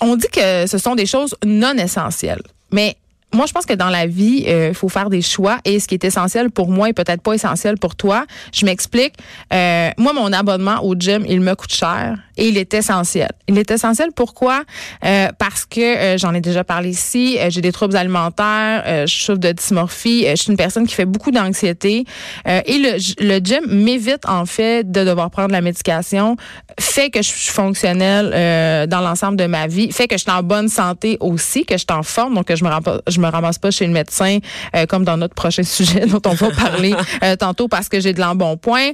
on 0.00 0.16
dit 0.16 0.28
que 0.32 0.66
ce 0.66 0.78
sont 0.78 0.94
des 0.94 1.06
choses 1.06 1.34
non 1.44 1.74
essentielles. 1.76 2.42
Mais 2.70 2.96
moi, 3.34 3.46
je 3.46 3.52
pense 3.52 3.66
que 3.66 3.74
dans 3.74 3.90
la 3.90 4.06
vie, 4.06 4.44
il 4.46 4.48
euh, 4.48 4.74
faut 4.74 4.88
faire 4.88 5.10
des 5.10 5.22
choix 5.22 5.58
et 5.64 5.80
ce 5.80 5.88
qui 5.88 5.94
est 5.94 6.04
essentiel 6.04 6.50
pour 6.50 6.68
moi 6.68 6.88
est 6.88 6.92
peut-être 6.92 7.20
pas 7.20 7.32
essentiel 7.32 7.78
pour 7.78 7.96
toi. 7.96 8.26
Je 8.52 8.64
m'explique. 8.64 9.14
Euh, 9.52 9.90
moi, 9.98 10.12
mon 10.12 10.32
abonnement 10.32 10.82
au 10.84 10.94
gym, 10.94 11.24
il 11.28 11.40
me 11.40 11.54
coûte 11.54 11.72
cher 11.72 12.16
et 12.36 12.48
il 12.48 12.58
est 12.58 12.72
essentiel. 12.74 13.30
Il 13.48 13.58
est 13.58 13.70
essentiel 13.70 14.10
pourquoi? 14.14 14.62
Euh, 15.04 15.28
parce 15.38 15.64
que 15.64 16.16
j'en 16.16 16.34
ai 16.34 16.40
déjà 16.40 16.64
parlé 16.64 16.90
ici, 16.90 17.38
j'ai 17.48 17.60
des 17.60 17.72
troubles 17.72 17.96
alimentaires, 17.96 19.06
je 19.06 19.14
souffre 19.14 19.38
de 19.38 19.52
dysmorphie, 19.52 20.26
je 20.30 20.34
suis 20.34 20.50
une 20.50 20.56
personne 20.56 20.86
qui 20.86 20.94
fait 20.94 21.04
beaucoup 21.04 21.30
d'anxiété 21.30 22.04
et 22.44 22.78
le, 22.78 23.24
le 23.24 23.38
gym 23.38 23.64
m'évite 23.68 24.26
en 24.26 24.46
fait 24.46 24.90
de 24.90 25.04
devoir 25.04 25.30
prendre 25.30 25.52
la 25.52 25.60
médication, 25.60 26.36
fait 26.80 27.10
que 27.10 27.22
je 27.22 27.28
suis 27.28 27.52
fonctionnelle 27.52 28.88
dans 28.88 29.00
l'ensemble 29.00 29.36
de 29.36 29.46
ma 29.46 29.68
vie, 29.68 29.92
fait 29.92 30.08
que 30.08 30.16
je 30.16 30.22
suis 30.22 30.32
en 30.32 30.42
bonne 30.42 30.68
santé 30.68 31.16
aussi, 31.20 31.64
que 31.64 31.74
je 31.74 31.84
suis 31.88 31.96
en 31.96 32.02
forme, 32.02 32.34
donc 32.34 32.46
que 32.46 32.56
je 32.56 32.64
me 32.64 32.70
rends 32.70 32.82
pas, 32.82 33.00
je 33.06 33.20
ramasse 33.30 33.58
pas 33.58 33.70
chez 33.70 33.86
le 33.86 33.92
médecin 33.92 34.38
euh, 34.74 34.86
comme 34.86 35.04
dans 35.04 35.16
notre 35.16 35.34
prochain 35.34 35.62
sujet 35.64 36.06
dont 36.06 36.20
on 36.26 36.34
va 36.34 36.50
parler 36.50 36.94
euh, 37.22 37.36
tantôt 37.36 37.68
parce 37.68 37.88
que 37.88 38.00
j'ai 38.00 38.12
de 38.12 38.20
l'embonpoint. 38.20 38.90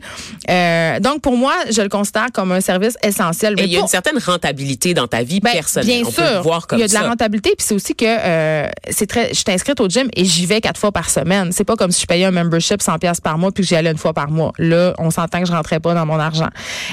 Euh, 0.48 1.00
donc 1.00 1.22
pour 1.22 1.36
moi, 1.36 1.54
je 1.70 1.82
le 1.82 1.88
considère 1.88 2.28
comme 2.32 2.52
un 2.52 2.60
service 2.60 2.96
essentiel. 3.02 3.54
Et 3.58 3.64
il 3.64 3.72
y 3.72 3.76
a 3.76 3.80
une 3.80 3.88
certaine 3.88 4.18
rentabilité 4.18 4.94
dans 4.94 5.06
ta 5.06 5.22
vie 5.22 5.40
ben, 5.40 5.52
personnelle. 5.52 6.02
Bien 6.02 6.06
on 6.06 6.10
sûr, 6.10 6.22
peut 6.22 6.34
le 6.34 6.40
voir 6.40 6.66
comme 6.66 6.78
il 6.78 6.82
y 6.82 6.84
a 6.84 6.88
de 6.88 6.94
la 6.94 7.08
rentabilité 7.08 7.54
puis 7.56 7.66
c'est 7.66 7.74
aussi 7.74 7.94
que 7.94 8.06
c'est 8.90 9.06
très 9.06 9.30
je 9.30 9.34
suis 9.34 9.44
inscrite 9.48 9.80
au 9.80 9.88
gym 9.88 10.08
et 10.14 10.24
j'y 10.24 10.46
vais 10.46 10.60
quatre 10.60 10.78
fois 10.78 10.92
par 10.92 11.10
semaine. 11.10 11.52
C'est 11.52 11.64
pas 11.64 11.76
comme 11.76 11.90
si 11.90 12.02
je 12.02 12.06
payais 12.06 12.24
un 12.24 12.30
membership 12.30 12.82
100 12.82 12.98
pièces 12.98 13.20
par 13.20 13.38
mois 13.38 13.52
puis 13.52 13.62
que 13.62 13.68
j'y 13.68 13.76
allais 13.76 13.90
une 13.90 13.98
fois 13.98 14.12
par 14.12 14.30
mois. 14.30 14.52
Là, 14.58 14.94
on 14.98 15.10
s'entend 15.10 15.40
que 15.40 15.46
je 15.46 15.52
rentrais 15.52 15.80
pas 15.80 15.94
dans 15.94 16.06
mon 16.06 16.18
argent. 16.18 16.48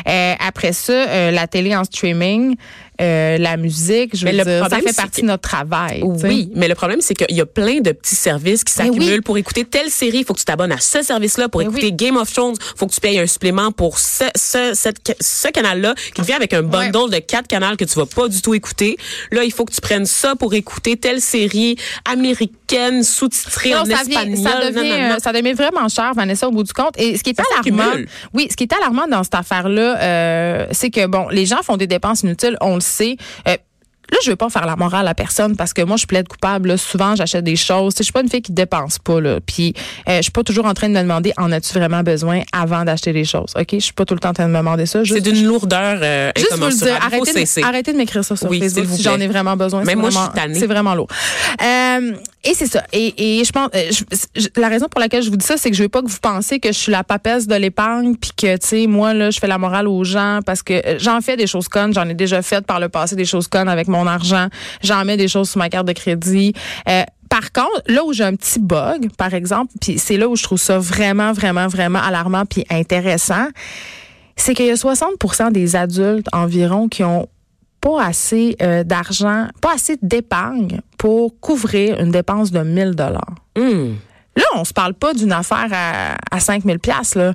après 0.05 0.73
ça, 0.73 1.31
la 1.31 1.47
télé 1.47 1.75
en 1.75 1.83
streaming 1.83 2.55
euh, 3.01 3.37
la 3.37 3.57
musique, 3.57 4.15
je 4.15 4.25
veux 4.25 4.31
dire, 4.31 4.45
ça 4.45 4.79
fait 4.79 4.95
partie 4.95 5.21
de 5.21 5.27
notre 5.27 5.47
travail. 5.47 6.01
Oui, 6.03 6.49
mais 6.55 6.67
le 6.67 6.75
problème, 6.75 6.99
c'est 7.01 7.13
qu'il 7.13 7.35
y 7.35 7.41
a 7.41 7.45
plein 7.45 7.79
de 7.79 7.91
petits 7.91 8.15
services 8.15 8.63
qui 8.63 8.73
s'accumulent 8.73 9.23
pour 9.23 9.37
écouter 9.37 9.65
telle 9.65 9.89
série. 9.89 10.19
Il 10.19 10.25
faut 10.25 10.33
que 10.33 10.39
tu 10.39 10.45
t'abonnes 10.45 10.71
à 10.71 10.79
ce 10.79 11.01
service-là. 11.01 11.49
Pour 11.49 11.61
écouter 11.61 11.91
Game 11.91 12.17
of 12.17 12.31
Thrones, 12.31 12.55
il 12.57 12.77
faut 12.77 12.87
que 12.87 12.93
tu 12.93 13.01
payes 13.01 13.19
un 13.19 13.27
supplément 13.27 13.71
pour 13.71 13.99
ce, 13.99 14.25
ce, 14.35 14.73
ce 14.73 15.47
canal-là 15.49 15.95
qui 16.13 16.21
vient 16.21 16.35
avec 16.35 16.53
un 16.53 16.63
bundle 16.63 17.11
de 17.11 17.19
quatre 17.19 17.47
canaux 17.47 17.75
que 17.77 17.85
tu 17.85 17.95
vas 17.95 18.05
pas 18.05 18.27
du 18.27 18.41
tout 18.41 18.53
écouter. 18.53 18.97
Là, 19.31 19.43
il 19.43 19.51
faut 19.51 19.65
que 19.65 19.73
tu 19.73 19.81
prennes 19.81 20.05
ça 20.05 20.35
pour 20.35 20.53
écouter 20.53 20.95
telle 20.97 21.21
série 21.21 21.77
américaine 22.05 22.66
sous-titrée 23.03 23.75
en 23.75 23.85
ça 23.85 24.01
espagnol. 24.01 24.37
ça, 24.37 24.71
devient, 24.71 25.15
ça 25.19 25.33
devient 25.33 25.53
vraiment 25.53 25.87
cher, 25.87 26.13
Vanessa, 26.15 26.47
au 26.47 26.51
bout 26.51 26.63
du 26.63 26.73
compte. 26.73 26.97
Et 26.97 27.17
ce 27.17 27.23
qui 27.23 27.31
est 27.31 27.39
alarmant, 27.39 28.03
oui, 28.33 28.47
ce 28.49 28.55
qui 28.55 28.63
est 28.63 28.73
alarmant 28.73 29.07
dans 29.07 29.23
cette 29.23 29.35
affaire-là, 29.35 29.99
euh, 29.99 30.67
c'est 30.71 30.89
que 30.89 31.05
bon, 31.05 31.27
les 31.29 31.45
gens 31.45 31.61
font 31.63 31.77
des 31.77 31.87
dépenses 31.87 32.21
inutiles. 32.21 32.57
On 32.61 32.75
le 32.75 32.81
c'est 32.81 33.17
euh, 33.47 33.57
Là, 34.11 34.17
je 34.23 34.29
veux 34.29 34.37
pas 34.37 34.49
faire 34.49 34.65
la 34.65 34.77
morale 34.77 35.07
à 35.07 35.13
personne 35.13 35.57
parce 35.57 35.73
que 35.73 35.81
moi, 35.81 35.97
je 35.97 36.05
plaide 36.05 36.29
coupable. 36.29 36.77
Souvent, 36.77 37.15
j'achète 37.15 37.43
des 37.43 37.57
choses. 37.57 37.93
Je 37.97 38.03
suis 38.03 38.13
pas 38.13 38.21
une 38.21 38.29
fille 38.29 38.41
qui 38.41 38.53
dépense 38.53 38.99
pas. 38.99 39.19
Là. 39.19 39.39
Puis, 39.45 39.73
euh, 40.07 40.17
je 40.17 40.21
suis 40.21 40.31
pas 40.31 40.43
toujours 40.43 40.65
en 40.65 40.73
train 40.73 40.87
de 40.87 40.93
me 40.93 41.01
demander 41.01 41.33
en 41.37 41.51
as-tu 41.51 41.73
vraiment 41.73 42.03
besoin 42.03 42.41
avant 42.53 42.85
d'acheter 42.85 43.11
des 43.11 43.25
choses. 43.25 43.51
Ok, 43.59 43.67
je 43.73 43.79
suis 43.79 43.93
pas 43.93 44.05
tout 44.05 44.13
le 44.13 44.21
temps 44.21 44.29
en 44.29 44.33
train 44.33 44.47
de 44.47 44.53
me 44.53 44.57
demander 44.57 44.85
ça. 44.85 45.03
C'est 45.03 45.19
d'une 45.19 45.45
lourdeur 45.45 45.99
euh, 46.01 46.31
Juste 46.37 46.53
vous 46.55 46.67
le 46.67 46.73
dire, 46.73 46.99
arrêtez, 47.01 47.33
de, 47.33 47.65
arrêtez 47.65 47.91
de 47.91 47.97
m'écrire 47.97 48.23
ça 48.23 48.37
sur 48.37 48.47
Facebook 48.49 48.85
si 48.89 49.03
j'en 49.03 49.19
ai 49.19 49.27
vraiment 49.27 49.57
besoin. 49.57 49.83
Mais 49.83 49.95
moi, 49.95 50.09
vraiment, 50.09 50.53
C'est 50.53 50.67
vraiment 50.67 50.95
lourd. 50.95 51.09
Euh, 51.61 52.13
et 52.49 52.53
c'est 52.53 52.67
ça. 52.67 52.83
Et, 52.93 53.43
je 53.43 53.51
pense, 53.51 53.69
euh, 53.75 54.39
la 54.55 54.69
raison 54.69 54.87
pour 54.87 54.99
laquelle 54.99 55.23
je 55.23 55.29
vous 55.29 55.37
dis 55.37 55.45
ça, 55.45 55.57
c'est 55.57 55.69
que 55.69 55.75
je 55.75 55.83
veux 55.83 55.89
pas 55.89 56.01
que 56.01 56.09
vous 56.09 56.19
pensiez 56.21 56.59
que 56.59 56.69
je 56.69 56.77
suis 56.77 56.91
la 56.91 57.03
papesse 57.03 57.47
de 57.47 57.55
l'épargne, 57.55 58.15
puis 58.15 58.31
que 58.35 58.57
tu 58.57 58.67
sais, 58.67 58.87
moi 58.87 59.13
là, 59.13 59.31
je 59.31 59.39
fais 59.39 59.47
la 59.47 59.57
morale 59.57 59.87
aux 59.87 60.03
gens 60.03 60.39
parce 60.45 60.63
que 60.63 60.81
j'en 60.99 61.21
fais 61.21 61.37
des 61.37 61.47
choses 61.47 61.67
connes. 61.67 61.93
J'en 61.93 62.07
ai 62.07 62.13
déjà 62.13 62.41
fait 62.41 62.65
par 62.65 62.79
le 62.79 62.89
passé 62.89 63.15
des 63.15 63.25
choses 63.25 63.47
connes 63.47 63.69
avec 63.69 63.87
mon 63.87 64.07
argent 64.07 64.47
j'en 64.83 65.05
mets 65.05 65.17
des 65.17 65.27
choses 65.27 65.49
sur 65.49 65.59
ma 65.59 65.69
carte 65.69 65.87
de 65.87 65.93
crédit. 65.93 66.53
Euh, 66.87 67.03
par 67.29 67.51
contre, 67.51 67.81
là 67.87 68.03
où 68.05 68.13
j'ai 68.13 68.23
un 68.23 68.35
petit 68.35 68.59
bug, 68.59 69.09
par 69.17 69.33
exemple, 69.33 69.73
puis 69.81 69.99
c'est 69.99 70.17
là 70.17 70.27
où 70.27 70.35
je 70.35 70.43
trouve 70.43 70.59
ça 70.59 70.79
vraiment, 70.79 71.33
vraiment, 71.33 71.67
vraiment 71.67 71.99
alarmant 71.99 72.45
puis 72.45 72.63
intéressant, 72.69 73.47
c'est 74.35 74.53
qu'il 74.53 74.65
y 74.65 74.71
a 74.71 74.75
60% 74.75 75.51
des 75.51 75.75
adultes 75.75 76.27
environ 76.31 76.87
qui 76.87 77.03
ont 77.03 77.27
pas 77.81 78.01
assez 78.01 78.55
euh, 78.61 78.83
d'argent, 78.83 79.47
pas 79.61 79.73
assez 79.73 79.97
d'épargne 80.01 80.81
pour 80.97 81.39
couvrir 81.39 81.99
une 81.99 82.11
dépense 82.11 82.51
de 82.51 82.59
1000 82.59 82.91
dollars. 82.91 83.35
Hmm. 83.55 83.93
Là, 84.35 84.43
on 84.55 84.63
se 84.63 84.73
parle 84.73 84.93
pas 84.93 85.13
d'une 85.13 85.31
affaire 85.31 85.69
à, 85.71 86.15
à 86.31 86.39
5000 86.39 86.79
pièces 86.79 87.15
là. 87.15 87.33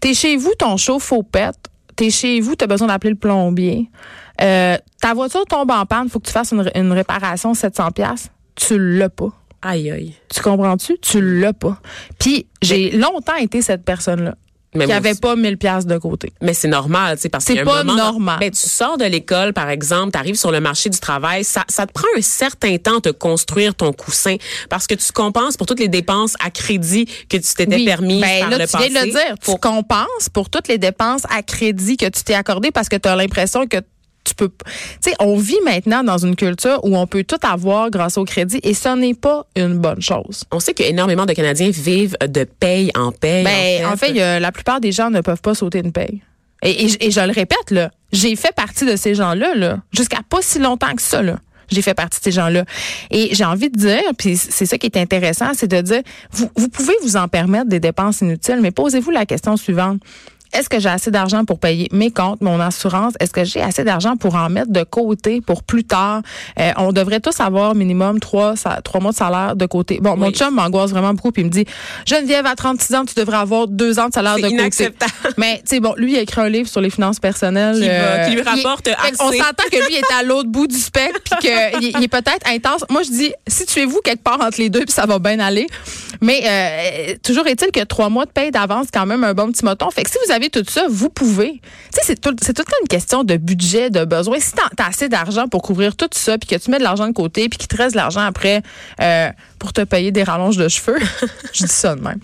T'es 0.00 0.12
chez 0.14 0.36
vous, 0.36 0.52
ton 0.58 0.76
chauffe-eau 0.76 1.22
pète. 1.22 1.56
T'es 1.94 2.10
chez 2.10 2.40
vous, 2.40 2.54
t'as 2.54 2.66
besoin 2.66 2.88
d'appeler 2.88 3.10
le 3.10 3.16
plombier. 3.16 3.90
Euh, 4.42 4.76
ta 5.00 5.14
voiture 5.14 5.46
tombe 5.46 5.70
en 5.70 5.86
panne, 5.86 6.10
faut 6.10 6.20
que 6.20 6.26
tu 6.26 6.32
fasses 6.32 6.52
une, 6.52 6.70
une 6.74 6.92
réparation 6.92 7.54
700 7.54 7.90
pièces. 7.92 8.30
Tu 8.54 8.78
l'as 8.78 9.08
pas. 9.08 9.32
Aïe 9.62 9.90
aïe. 9.90 10.14
Tu 10.32 10.42
comprends-tu? 10.42 10.98
Tu 11.00 11.40
l'as 11.40 11.54
pas. 11.54 11.80
Puis 12.18 12.46
j'ai 12.60 12.90
longtemps 12.90 13.36
été 13.36 13.62
cette 13.62 13.84
personne-là. 13.84 14.34
Mais 14.76 14.86
qui 14.86 14.92
avait 14.92 15.14
pas 15.14 15.36
1000 15.36 15.56
pièces 15.58 15.86
de 15.86 15.98
côté. 15.98 16.32
Mais 16.42 16.54
c'est 16.54 16.68
normal, 16.68 17.16
tu 17.16 17.22
sais, 17.22 17.28
parce 17.28 17.44
que 17.44 17.54
c'est 17.54 17.64
pas 17.64 17.84
normal. 17.84 18.38
Ben, 18.40 18.50
tu 18.50 18.68
sors 18.68 18.98
de 18.98 19.04
l'école, 19.04 19.52
par 19.52 19.70
exemple, 19.70 20.12
tu 20.12 20.18
arrives 20.18 20.36
sur 20.36 20.52
le 20.52 20.60
marché 20.60 20.90
du 20.90 20.98
travail, 20.98 21.44
ça, 21.44 21.64
ça 21.68 21.86
te 21.86 21.92
prend 21.92 22.06
un 22.16 22.22
certain 22.22 22.76
temps 22.78 22.98
de 23.02 23.10
construire 23.10 23.74
ton 23.74 23.92
coussin 23.92 24.36
parce 24.68 24.86
que 24.86 24.94
tu 24.94 25.12
compenses 25.12 25.56
pour 25.56 25.66
toutes 25.66 25.80
les 25.80 25.88
dépenses 25.88 26.34
à 26.44 26.50
crédit 26.50 27.06
que 27.28 27.36
tu 27.36 27.54
t'étais 27.54 27.84
permis 27.84 28.20
ben, 28.20 28.40
par 28.40 28.50
là, 28.50 28.58
le 28.58 28.66
tu 28.66 28.76
viens 28.76 28.88
de 28.88 29.06
le 29.06 29.12
dire, 29.12 29.34
tu 29.42 29.56
compenses 29.58 30.28
pour 30.32 30.50
toutes 30.50 30.68
les 30.68 30.78
dépenses 30.78 31.22
à 31.30 31.42
crédit 31.42 31.96
que 31.96 32.06
tu 32.06 32.22
t'es 32.24 32.34
accordé 32.34 32.70
parce 32.70 32.88
que 32.88 32.96
tu 32.96 33.08
as 33.08 33.16
l'impression 33.16 33.66
que 33.66 33.78
tu 34.26 34.34
peux 34.34 34.48
tu 34.48 35.10
sais 35.10 35.14
on 35.20 35.36
vit 35.36 35.60
maintenant 35.64 36.02
dans 36.02 36.18
une 36.18 36.36
culture 36.36 36.80
où 36.82 36.96
on 36.96 37.06
peut 37.06 37.24
tout 37.24 37.38
avoir 37.42 37.90
grâce 37.90 38.18
au 38.18 38.24
crédit 38.24 38.60
et 38.62 38.74
ce 38.74 38.94
n'est 38.96 39.14
pas 39.14 39.46
une 39.56 39.78
bonne 39.78 40.02
chose. 40.02 40.44
On 40.52 40.60
sait 40.60 40.74
qu'énormément 40.74 41.26
de 41.26 41.32
Canadiens 41.32 41.70
vivent 41.70 42.16
de 42.20 42.44
paye 42.44 42.90
en 42.94 43.12
paye. 43.12 43.44
Ben, 43.44 43.86
en 43.86 43.96
fait, 43.96 44.12
la 44.40 44.52
plupart 44.52 44.80
des 44.80 44.92
gens 44.92 45.10
ne 45.10 45.20
peuvent 45.20 45.40
pas 45.40 45.54
sauter 45.54 45.78
une 45.78 45.92
paye. 45.92 46.20
Et, 46.62 46.88
je 46.88 47.20
le 47.20 47.32
répète 47.32 47.70
là, 47.70 47.90
j'ai 48.12 48.34
fait 48.34 48.54
partie 48.54 48.86
de 48.86 48.96
ces 48.96 49.14
gens-là 49.14 49.54
là, 49.54 49.78
jusqu'à 49.92 50.20
pas 50.28 50.38
si 50.40 50.58
longtemps 50.58 50.94
que 50.94 51.02
ça 51.02 51.22
là. 51.22 51.38
J'ai 51.68 51.82
fait 51.82 51.94
partie 51.94 52.20
de 52.20 52.24
ces 52.24 52.30
gens-là. 52.30 52.64
Et 53.10 53.34
j'ai 53.34 53.44
envie 53.44 53.70
de 53.70 53.76
dire, 53.76 54.02
puis 54.16 54.36
c'est 54.36 54.66
ça 54.66 54.78
qui 54.78 54.86
est 54.86 54.96
intéressant, 54.96 55.50
c'est 55.52 55.66
de 55.66 55.80
dire, 55.80 56.02
vous, 56.30 56.48
vous 56.56 56.68
pouvez 56.68 56.94
vous 57.02 57.16
en 57.16 57.26
permettre 57.26 57.68
des 57.68 57.80
dépenses 57.80 58.20
inutiles, 58.20 58.60
mais 58.60 58.70
posez-vous 58.70 59.10
la 59.10 59.26
question 59.26 59.56
suivante 59.56 60.00
est-ce 60.52 60.68
que 60.68 60.78
j'ai 60.80 60.88
assez 60.88 61.10
d'argent 61.10 61.44
pour 61.44 61.58
payer 61.58 61.88
mes 61.92 62.10
comptes, 62.10 62.40
mon 62.40 62.60
assurance? 62.60 63.14
Est-ce 63.20 63.32
que 63.32 63.44
j'ai 63.44 63.60
assez 63.62 63.84
d'argent 63.84 64.16
pour 64.16 64.34
en 64.34 64.48
mettre 64.48 64.70
de 64.70 64.84
côté 64.84 65.40
pour 65.40 65.62
plus 65.62 65.84
tard? 65.84 66.22
Euh, 66.58 66.72
on 66.76 66.92
devrait 66.92 67.20
tous 67.20 67.40
avoir 67.40 67.74
minimum 67.74 68.20
trois, 68.20 68.54
trois 68.84 69.00
mois 69.00 69.12
de 69.12 69.16
salaire 69.16 69.56
de 69.56 69.66
côté. 69.66 69.98
Bon, 70.00 70.16
mon 70.16 70.30
chum 70.30 70.54
m'angoisse 70.54 70.90
vraiment 70.90 71.14
beaucoup 71.14 71.32
puis 71.32 71.42
il 71.42 71.46
me 71.46 71.50
dit, 71.50 71.64
Geneviève, 72.06 72.46
à 72.46 72.54
36 72.54 72.94
ans, 72.94 73.04
tu 73.04 73.14
devrais 73.14 73.38
avoir 73.38 73.66
deux 73.66 73.98
ans 73.98 74.08
de 74.08 74.14
salaire 74.14 74.36
de 74.36 74.48
inacceptable. 74.48 75.12
côté. 75.22 75.34
Mais, 75.36 75.56
tu 75.58 75.62
sais, 75.66 75.80
bon, 75.80 75.94
lui, 75.96 76.12
il 76.12 76.18
a 76.18 76.20
écrit 76.20 76.40
un 76.40 76.48
livre 76.48 76.68
sur 76.68 76.80
les 76.80 76.90
finances 76.90 77.20
personnelles. 77.20 77.80
Qui, 77.80 77.88
euh, 77.88 78.28
lui 78.28 78.42
rapporte 78.42 78.88
assez. 78.88 79.16
On 79.20 79.32
s'entend 79.32 79.64
que 79.70 79.86
lui 79.88 79.96
est 79.96 80.12
à 80.18 80.22
l'autre 80.22 80.48
bout 80.48 80.66
du 80.66 80.76
spectre 80.76 81.20
puis 81.24 81.34
qu'il 81.40 81.90
il 81.96 82.02
est 82.02 82.08
peut-être 82.08 82.46
intense. 82.48 82.84
Moi, 82.90 83.02
je 83.02 83.10
dis, 83.10 83.32
situez-vous 83.46 84.00
quelque 84.02 84.22
part 84.22 84.40
entre 84.40 84.58
les 84.58 84.70
deux 84.70 84.84
puis 84.84 84.92
ça 84.92 85.06
va 85.06 85.18
bien 85.18 85.38
aller. 85.40 85.66
Mais 86.20 86.42
euh, 86.44 87.14
toujours 87.22 87.46
est-il 87.46 87.70
que 87.70 87.84
trois 87.84 88.08
mois 88.08 88.24
de 88.24 88.30
paye 88.30 88.50
d'avance, 88.50 88.86
quand 88.92 89.06
même 89.06 89.24
un 89.24 89.34
bon 89.34 89.50
petit 89.50 89.64
moton. 89.64 89.90
Fait 89.90 90.02
que 90.02 90.10
si 90.10 90.18
vous 90.24 90.32
avez 90.32 90.35
tout 90.50 90.64
ça, 90.68 90.86
vous 90.88 91.08
pouvez. 91.08 91.60
C'est 91.90 92.20
tout 92.20 92.30
le 92.30 92.36
temps 92.36 92.62
une 92.82 92.88
question 92.88 93.24
de 93.24 93.36
budget, 93.36 93.90
de 93.90 94.04
besoin. 94.04 94.38
Si 94.38 94.52
t'as 94.52 94.84
as 94.84 94.88
assez 94.88 95.08
d'argent 95.08 95.48
pour 95.48 95.62
couvrir 95.62 95.96
tout 95.96 96.08
ça, 96.12 96.38
puis 96.38 96.48
que 96.48 96.56
tu 96.62 96.70
mets 96.70 96.78
de 96.78 96.82
l'argent 96.82 97.08
de 97.08 97.12
côté, 97.12 97.48
puis 97.48 97.58
qu'il 97.58 97.68
te 97.68 97.76
reste 97.76 97.92
de 97.92 97.96
l'argent 97.96 98.20
après, 98.20 98.62
euh, 99.00 99.30
pour 99.58 99.72
te 99.72 99.82
payer 99.82 100.12
des 100.12 100.22
rallonges 100.22 100.56
de 100.56 100.68
cheveux. 100.68 100.98
je 101.52 101.64
dis 101.64 101.72
ça 101.72 101.94
de 101.94 102.00
même. 102.00 102.20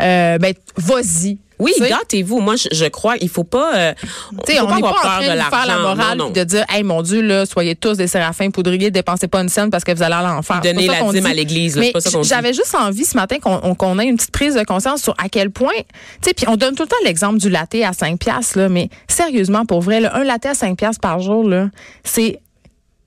Euh, 0.00 0.38
ben, 0.38 0.54
vas-y. 0.76 1.38
Oui, 1.58 1.72
gâtez-vous. 1.80 2.40
Moi, 2.40 2.56
je, 2.56 2.68
je 2.72 2.84
crois, 2.86 3.16
il 3.20 3.28
faut 3.28 3.44
pas. 3.44 3.74
Euh, 3.76 3.94
faut 4.02 4.10
on 4.62 4.66
pas 4.66 4.74
n'est 4.74 4.80
pas 4.82 4.88
en 4.88 4.90
avoir 4.90 4.94
train 5.02 5.20
de 5.20 5.26
faire 5.40 5.66
la 5.66 5.78
morale 5.78 6.18
Non, 6.18 6.24
non. 6.26 6.32
puis 6.32 6.40
de 6.40 6.44
dire, 6.44 6.64
hey, 6.68 6.82
mon 6.82 7.00
Dieu, 7.02 7.22
là, 7.22 7.46
soyez 7.46 7.74
tous 7.74 7.96
des 7.96 8.06
séraphins 8.06 8.50
poudriers, 8.50 8.90
dépensez 8.90 9.26
pas 9.28 9.40
une 9.40 9.48
scène 9.48 9.70
parce 9.70 9.82
que 9.84 9.92
vous 9.92 10.02
allez 10.02 10.14
à 10.14 10.22
l'enfer. 10.22 10.56
Pas 10.60 10.62
ça 10.62 10.72
la 11.06 11.12
dîme 11.12 11.24
dit. 11.24 11.30
à 11.30 11.34
l'église, 11.34 11.76
Mais 11.76 11.92
pas. 11.92 11.98
J'avais 12.22 12.52
juste 12.52 12.74
envie 12.74 13.04
ce 13.04 13.16
matin 13.16 13.38
qu'on 13.38 13.58
on- 13.62 13.74
qu'on 13.74 13.98
ait 13.98 14.04
une 14.06 14.16
petite 14.16 14.32
prise 14.32 14.54
de 14.54 14.64
conscience 14.64 15.02
sur 15.02 15.14
à 15.22 15.28
quel 15.28 15.50
point, 15.50 15.72
tu 15.76 16.28
sais, 16.28 16.34
puis 16.34 16.46
on 16.48 16.56
donne 16.56 16.74
tout 16.74 16.82
le 16.82 16.88
temps 16.88 16.96
l'exemple 17.04 17.38
du 17.38 17.48
latte 17.48 17.74
à 17.76 17.92
5 17.92 18.18
piastres, 18.18 18.58
là, 18.58 18.68
mais 18.68 18.88
sérieusement, 19.08 19.64
pour 19.64 19.80
vrai, 19.80 20.00
là, 20.00 20.14
un 20.16 20.24
latte 20.24 20.46
à 20.46 20.54
5 20.54 20.76
piastres 20.76 21.00
par 21.00 21.20
jour, 21.20 21.48
là, 21.48 21.68
c'est, 22.04 22.40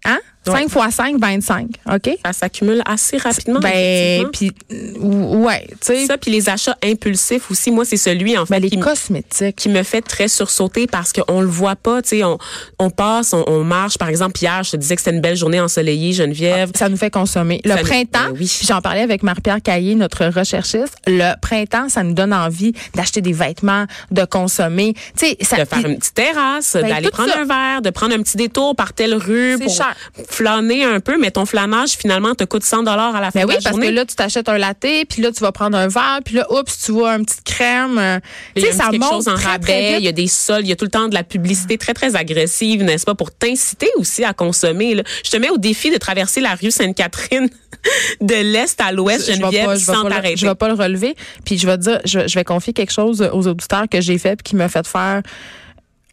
hein? 0.05 0.19
5 0.45 0.69
fois 0.69 0.89
5, 0.89 1.17
25, 1.19 1.67
OK? 1.93 2.09
Ça 2.25 2.33
s'accumule 2.33 2.81
assez 2.85 3.17
rapidement. 3.17 3.59
Ben, 3.59 4.25
puis, 4.31 4.51
ouais, 4.99 5.67
tu 5.69 5.77
sais, 5.81 6.05
ça, 6.05 6.17
puis 6.17 6.31
les 6.31 6.49
achats 6.49 6.75
impulsifs 6.83 7.51
aussi. 7.51 7.71
Moi, 7.71 7.85
c'est 7.85 7.97
celui 7.97 8.37
en 8.37 8.45
fait 8.45 8.55
ben, 8.55 8.61
les 8.61 8.69
qui, 8.69 8.79
cosmétiques. 8.79 9.55
qui 9.55 9.69
me 9.69 9.83
fait 9.83 10.01
très 10.01 10.27
sursauter 10.27 10.87
parce 10.87 11.13
qu'on 11.13 11.41
le 11.41 11.47
voit 11.47 11.75
pas. 11.75 12.01
Tu 12.01 12.09
sais, 12.09 12.23
on, 12.23 12.37
on 12.79 12.89
passe, 12.89 13.33
on, 13.33 13.43
on 13.47 13.63
marche. 13.63 13.97
Par 13.97 14.09
exemple, 14.09 14.39
hier, 14.41 14.63
je 14.63 14.71
te 14.71 14.77
disais 14.77 14.95
que 14.95 15.01
c'était 15.01 15.15
une 15.15 15.21
belle 15.21 15.35
journée 15.37 15.59
ensoleillée, 15.59 16.13
Geneviève. 16.13 16.71
Ça 16.75 16.89
nous 16.89 16.97
fait 16.97 17.11
consommer. 17.11 17.61
Le 17.63 17.71
Ça 17.71 17.77
nous- 17.77 17.83
printemps, 17.87 18.29
ben 18.31 18.37
oui. 18.39 18.59
j'en 18.65 18.81
parlais 18.81 19.01
avec 19.01 19.23
Marie-Pierre 19.23 19.61
Caillé, 19.61 19.95
notre 19.95 20.25
recherchiste, 20.25 20.95
le 21.07 21.33
printemps, 21.41 21.89
ça 21.89 22.03
nous 22.03 22.13
donne 22.13 22.33
envie 22.33 22.73
d'acheter 22.95 23.21
des 23.21 23.33
vêtements, 23.33 23.85
de 24.11 24.25
consommer. 24.25 24.93
Tu 25.17 25.27
sais, 25.27 25.37
ça 25.41 25.57
de 25.57 25.65
faire 25.65 25.85
une 25.85 25.97
petite 25.97 26.13
terrasse, 26.15 26.73
Ben, 26.79 26.87
d'aller 26.89 27.09
prendre 27.09 27.33
ça. 27.33 27.39
un 27.41 27.45
verre, 27.45 27.81
de 27.81 27.89
prendre 27.89 28.15
un 28.15 28.21
petit 28.21 28.37
détour 28.37 28.75
par 28.75 28.93
telle 28.93 29.15
rue 29.15 29.55
C'est 29.57 29.65
pour 29.65 29.73
cher. 29.75 29.95
Flâner 30.31 30.83
un 30.83 30.99
peu, 30.99 31.17
mais 31.19 31.31
ton 31.31 31.45
flânage 31.45 31.91
finalement 31.91 32.35
te 32.35 32.43
coûte 32.43 32.63
100 32.63 32.83
dollars 32.83 33.15
à 33.15 33.21
la 33.21 33.31
fin 33.31 33.39
Ben 33.41 33.45
de 33.45 33.49
oui, 33.49 33.55
la 33.55 33.61
parce 33.61 33.75
journée. 33.75 33.87
que 33.89 33.93
là, 33.93 34.05
tu 34.05 34.15
t'achètes 34.15 34.47
un 34.49 34.57
latte, 34.57 34.85
puis 35.09 35.21
là, 35.21 35.31
tu 35.31 35.39
vas 35.41 35.51
prendre 35.51 35.77
un 35.77 35.87
verre, 35.87 36.19
puis 36.23 36.35
là, 36.35 36.45
oups, 36.51 36.85
tu 36.85 36.91
vois 36.91 37.15
une 37.15 37.25
petite 37.25 37.43
crème. 37.43 37.97
euh, 37.97 38.19
Tu 38.55 38.61
sais, 38.61 38.71
ça 38.73 38.91
monte 38.91 39.09
chose 39.09 39.27
en 39.27 39.33
très, 39.35 39.43
rabais, 39.51 39.95
il 39.97 40.03
y 40.03 40.07
a 40.07 40.11
des 40.11 40.27
soldes, 40.27 40.65
il 40.65 40.69
y 40.69 40.73
a 40.73 40.75
tout 40.75 40.85
le 40.85 40.91
temps 40.91 41.07
de 41.07 41.13
la 41.15 41.23
publicité 41.23 41.77
très, 41.77 41.93
très 41.93 42.15
agressive, 42.15 42.83
n'est-ce 42.83 43.05
pas, 43.05 43.15
pour 43.15 43.31
t'inciter 43.31 43.89
aussi 43.97 44.23
à 44.23 44.33
consommer. 44.33 44.95
là. 44.95 45.03
Je 45.25 45.31
te 45.31 45.37
mets 45.37 45.49
au 45.49 45.57
défi 45.57 45.89
de 45.91 45.97
traverser 45.97 46.41
la 46.41 46.55
rue 46.55 46.71
Sainte-Catherine 46.71 47.49
de 48.21 48.35
l'Est 48.35 48.79
à 48.81 48.91
l'Ouest, 48.91 49.27
je 49.27 49.33
Geneviève, 49.35 49.65
je 49.69 49.69
vais 49.73 49.79
sans 49.79 50.03
pas 50.03 50.09
le- 50.09 50.15
t'arrêter. 50.15 50.37
je 50.37 50.45
vais 50.47 50.55
pas 50.55 50.67
le 50.67 50.73
relever. 50.75 51.15
Puis 51.45 51.57
je 51.57 51.65
vais 51.65 51.77
te 51.77 51.83
dire, 51.83 51.99
je, 52.05 52.27
je 52.27 52.35
vais 52.35 52.43
confier 52.43 52.73
quelque 52.73 52.91
chose 52.93 53.27
aux 53.33 53.47
auditeurs 53.47 53.85
que 53.89 53.99
j'ai 54.01 54.17
fait 54.17 54.35
puis 54.35 54.43
qui 54.51 54.55
m'a 54.55 54.69
fait 54.69 54.85
faire 54.85 55.21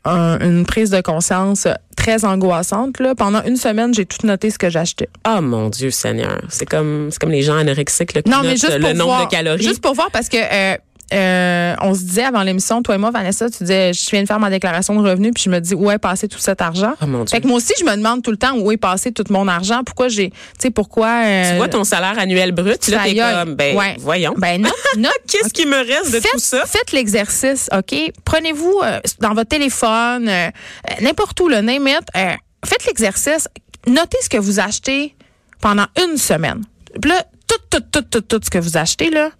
un- 0.06 0.38
une 0.40 0.64
prise 0.64 0.90
de 0.90 1.00
conscience 1.00 1.66
très 1.96 2.24
angoissante. 2.24 3.00
Là. 3.00 3.14
Pendant 3.14 3.42
une 3.44 3.56
semaine, 3.56 3.92
j'ai 3.94 4.06
tout 4.06 4.26
noté 4.26 4.50
ce 4.50 4.58
que 4.58 4.70
j'achetais. 4.70 5.08
Oh 5.28 5.40
mon 5.40 5.68
Dieu 5.68 5.90
Seigneur, 5.90 6.40
c'est 6.48 6.66
comme 6.66 7.08
c'est 7.10 7.18
comme 7.20 7.30
les 7.32 7.42
gens 7.42 7.56
anorexiques 7.56 8.14
là, 8.14 8.22
qui 8.22 8.30
Non, 8.30 8.38
mais 8.42 8.50
juste 8.56 8.72
le 8.74 8.80
pour 8.80 8.94
nombre 8.94 9.04
voir, 9.10 9.26
de 9.26 9.30
calories. 9.30 9.62
Juste 9.64 9.82
pour 9.82 9.94
voir, 9.94 10.10
parce 10.10 10.28
que 10.28 10.36
euh, 10.36 10.76
euh, 11.14 11.74
on 11.82 11.94
se 11.94 12.00
disait 12.00 12.24
avant 12.24 12.42
l'émission, 12.42 12.82
toi 12.82 12.94
et 12.96 12.98
moi, 12.98 13.10
Vanessa, 13.10 13.48
tu 13.48 13.58
disais, 13.58 13.92
je 13.92 14.10
viens 14.10 14.22
de 14.22 14.26
faire 14.26 14.40
ma 14.40 14.50
déclaration 14.50 15.00
de 15.00 15.08
revenus, 15.08 15.32
puis 15.34 15.44
je 15.44 15.50
me 15.50 15.60
dis, 15.60 15.74
où 15.74 15.90
est 15.90 15.98
passé 15.98 16.26
tout 16.28 16.38
cet 16.38 16.60
argent? 16.60 16.94
Oh 17.02 17.06
mon 17.06 17.24
Dieu. 17.24 17.36
Fait 17.36 17.40
que 17.40 17.46
moi 17.46 17.56
aussi, 17.58 17.72
je 17.78 17.84
me 17.84 17.94
demande 17.96 18.22
tout 18.22 18.30
le 18.32 18.36
temps 18.36 18.56
où 18.58 18.72
est 18.72 18.76
passé 18.76 19.12
tout 19.12 19.24
mon 19.30 19.46
argent. 19.46 19.82
Pourquoi 19.84 20.08
j'ai, 20.08 20.30
tu 20.30 20.36
sais, 20.58 20.70
pourquoi... 20.70 21.08
euh, 21.24 21.50
tu 21.52 21.56
vois 21.58 21.68
ton 21.68 21.84
salaire 21.84 22.18
annuel 22.18 22.52
brut, 22.52 22.88
là, 22.88 23.04
t'es 23.04 23.14
comme, 23.14 23.54
ben, 23.54 23.76
Ouais. 23.76 23.96
voyons. 24.00 24.34
Ben, 24.36 24.60
note, 24.60 24.72
note. 24.96 25.12
Qu'est-ce 25.28 25.52
qui 25.52 25.66
me 25.66 25.76
reste 25.76 26.12
de 26.12 26.20
faites, 26.20 26.32
tout 26.32 26.38
ça? 26.38 26.64
Faites 26.66 26.92
l'exercice, 26.92 27.68
OK? 27.76 27.94
Prenez-vous 28.24 28.80
euh, 28.82 29.00
dans 29.20 29.34
votre 29.34 29.48
téléphone, 29.48 30.28
euh, 30.28 30.48
euh, 30.48 30.94
n'importe 31.02 31.38
où, 31.40 31.48
le 31.48 31.60
name 31.60 31.86
it, 31.88 32.00
euh, 32.16 32.32
faites 32.64 32.84
l'exercice. 32.86 33.48
Notez 33.86 34.18
ce 34.22 34.28
que 34.28 34.38
vous 34.38 34.58
achetez 34.58 35.14
pendant 35.60 35.86
une 36.04 36.16
semaine. 36.16 36.62
Puis 37.00 37.10
là, 37.10 37.22
tout, 37.46 37.56
tout, 37.70 37.84
tout, 37.92 38.02
tout, 38.02 38.20
tout 38.22 38.40
ce 38.44 38.50
que 38.50 38.58
vous 38.58 38.76
achetez, 38.76 39.10
là, 39.10 39.30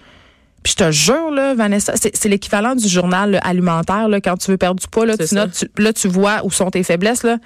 puis 0.67 0.73
je 0.77 0.85
te 0.85 0.91
jure, 0.91 1.31
là, 1.31 1.55
Vanessa, 1.55 1.93
c'est 1.97 2.29
l'équivalent 2.29 2.75
du 2.75 2.89
journal 2.89 3.31
là, 3.31 3.39
alimentaire. 3.39 4.09
Là, 4.09 4.21
quand 4.21 4.37
tu 4.37 4.51
veux 4.51 4.57
perdre 4.57 4.81
du 4.81 4.89
poids, 4.89 5.07
là, 5.07 5.17
tu 5.17 5.33
notes, 5.37 5.53
tu- 5.77 5.83
là, 5.83 5.93
tu 5.93 6.09
vois 6.09 6.41
où 6.45 6.51
sont 6.51 6.71
tes 6.73 6.83
faiblesses. 6.83 7.23
Là. 7.23 7.37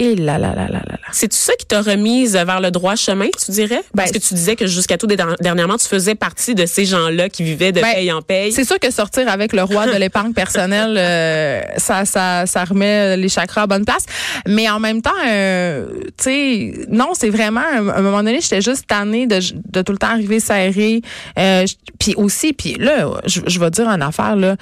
Et 0.00 0.16
là, 0.16 0.38
là, 0.38 0.54
là, 0.56 0.66
là, 0.66 0.72
là, 0.72 0.82
là. 0.90 1.08
C'est-tu 1.12 1.36
ça 1.36 1.54
qui 1.54 1.66
t'a 1.66 1.80
remise 1.80 2.32
vers 2.32 2.60
le 2.60 2.72
droit 2.72 2.96
chemin, 2.96 3.28
tu 3.44 3.52
dirais? 3.52 3.80
Parce 3.96 4.10
Ben, 4.10 4.20
que 4.20 4.26
tu 4.26 4.34
disais 4.34 4.56
que 4.56 4.66
jusqu'à 4.66 4.98
tout 4.98 5.06
dernièrement, 5.06 5.76
tu 5.76 5.86
faisais 5.86 6.16
partie 6.16 6.56
de 6.56 6.66
ces 6.66 6.84
gens-là 6.84 7.28
qui 7.28 7.44
vivaient 7.44 7.70
de 7.70 7.80
Ben, 7.80 7.94
paye 7.94 8.10
en 8.10 8.20
paye. 8.20 8.50
C'est 8.50 8.64
sûr 8.64 8.80
que 8.80 8.90
sortir 8.90 9.28
avec 9.28 9.52
le 9.52 9.62
roi 9.62 9.86
de 9.86 9.96
l'épargne 9.96 10.32
personnelle, 10.34 10.96
euh, 10.98 11.62
ça, 11.76 12.04
ça, 12.06 12.44
ça 12.46 12.64
remet 12.64 13.16
les 13.16 13.28
chakras 13.28 13.62
à 13.62 13.66
bonne 13.68 13.84
place. 13.84 14.04
Mais 14.48 14.68
en 14.68 14.80
même 14.80 15.00
temps, 15.00 15.10
euh, 15.28 15.86
tu 16.18 16.24
sais, 16.24 16.74
non, 16.88 17.10
c'est 17.12 17.30
vraiment, 17.30 17.60
à 17.60 17.98
un 17.98 18.02
moment 18.02 18.24
donné, 18.24 18.40
j'étais 18.40 18.62
juste 18.62 18.88
tannée 18.88 19.28
de, 19.28 19.38
de 19.38 19.82
tout 19.82 19.92
le 19.92 19.98
temps 19.98 20.08
arriver 20.10 20.40
serrée. 20.40 21.02
Euh, 21.38 21.66
puis 22.00 22.14
aussi, 22.16 22.52
puis 22.52 22.74
là, 22.74 23.10
je, 23.26 23.42
je 23.46 23.60
vais 23.60 23.70
dire 23.70 23.88
une 23.88 24.02
affaire, 24.02 24.34
là. 24.34 24.56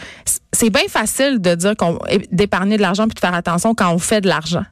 C'est 0.53 0.69
bien 0.69 0.83
facile 0.91 1.41
de 1.41 1.55
dire 1.55 1.75
qu'on 1.75 1.99
d'épargner 2.31 2.77
de 2.77 2.83
l'argent 2.83 3.09
puis 3.09 3.15
de 3.15 3.21
faire 3.21 3.35
attention 3.35 3.75
quand 3.75 3.91
on 3.91 3.99
fait 3.99 4.21
de 4.21 4.29
l'argent. 4.29 4.65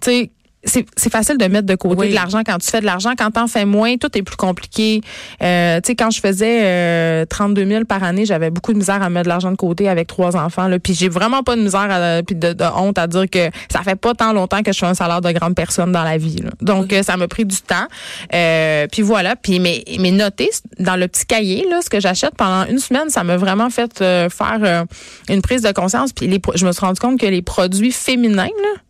Tu 0.00 0.10
sais, 0.10 0.30
c'est 0.68 0.84
c'est 0.96 1.12
facile 1.12 1.38
de 1.38 1.44
mettre 1.44 1.66
de 1.66 1.76
côté 1.76 1.94
Oui. 2.00 2.08
de 2.10 2.14
l'argent 2.16 2.40
quand 2.44 2.58
tu 2.58 2.68
fais 2.68 2.80
de 2.80 2.86
l'argent. 2.86 3.12
Quand 3.16 3.30
t'en 3.30 3.46
fais 3.46 3.64
moins, 3.64 3.98
tout 3.98 4.08
est 4.18 4.22
plus 4.22 4.34
compliqué. 4.34 5.00
Euh, 5.40 5.76
tu 5.80 5.86
sais, 5.86 5.94
quand 5.94 6.10
je 6.10 6.18
faisais 6.18 6.60
euh, 6.64 7.24
32 7.24 7.64
000 7.68 7.84
par 7.84 8.02
année, 8.02 8.26
j'avais 8.26 8.50
beaucoup 8.50 8.72
de 8.72 8.78
misère 8.78 9.00
à 9.00 9.08
mettre 9.08 9.24
de 9.24 9.28
l'argent 9.28 9.52
de 9.52 9.56
côté 9.56 9.88
avec 9.88 10.08
trois 10.08 10.34
enfants. 10.36 10.66
Là. 10.66 10.80
Puis 10.80 10.94
j'ai 10.94 11.08
vraiment 11.08 11.44
pas 11.44 11.54
de 11.54 11.60
misère 11.60 11.86
à, 11.88 12.20
puis 12.24 12.34
de, 12.34 12.52
de 12.52 12.64
honte 12.64 12.98
à 12.98 13.06
dire 13.06 13.30
que 13.30 13.48
ça 13.70 13.82
fait 13.84 13.94
pas 13.94 14.14
tant 14.14 14.32
longtemps 14.32 14.64
que 14.64 14.72
je 14.72 14.78
fais 14.80 14.86
un 14.86 14.94
salaire 14.94 15.20
de 15.20 15.30
grande 15.30 15.54
personne 15.54 15.92
dans 15.92 16.02
la 16.02 16.18
vie. 16.18 16.40
là. 16.42 16.50
Donc, 16.62 16.92
euh, 16.92 17.04
ça 17.04 17.16
m'a 17.16 17.28
pris 17.28 17.44
du 17.44 17.58
temps. 17.58 17.86
Euh, 18.34 18.88
puis 18.90 19.02
voilà. 19.02 19.36
Puis 19.36 19.60
mes, 19.60 19.84
mes 20.00 20.10
notés 20.10 20.50
dans 20.80 20.96
le 20.96 21.06
petit 21.06 21.26
cahier, 21.26 21.64
là, 21.70 21.80
ce 21.80 21.88
que 21.90 22.00
j'achète 22.00 22.34
pendant 22.36 22.66
une 22.68 22.80
semaine, 22.80 23.08
ça 23.08 23.22
m'a 23.22 23.36
vraiment 23.36 23.70
fait 23.70 24.00
euh, 24.02 24.28
faire 24.28 24.58
euh, 24.62 24.84
une 25.28 25.42
prise 25.42 25.62
de 25.62 25.70
conscience. 25.70 26.12
Puis 26.12 26.26
les, 26.26 26.40
je 26.56 26.66
me 26.66 26.72
suis 26.72 26.80
rendu 26.84 26.98
compte 26.98 27.20
que 27.20 27.26
les 27.26 27.42
produits 27.42 27.92
féminins, 27.92 28.46
là, 28.46 28.80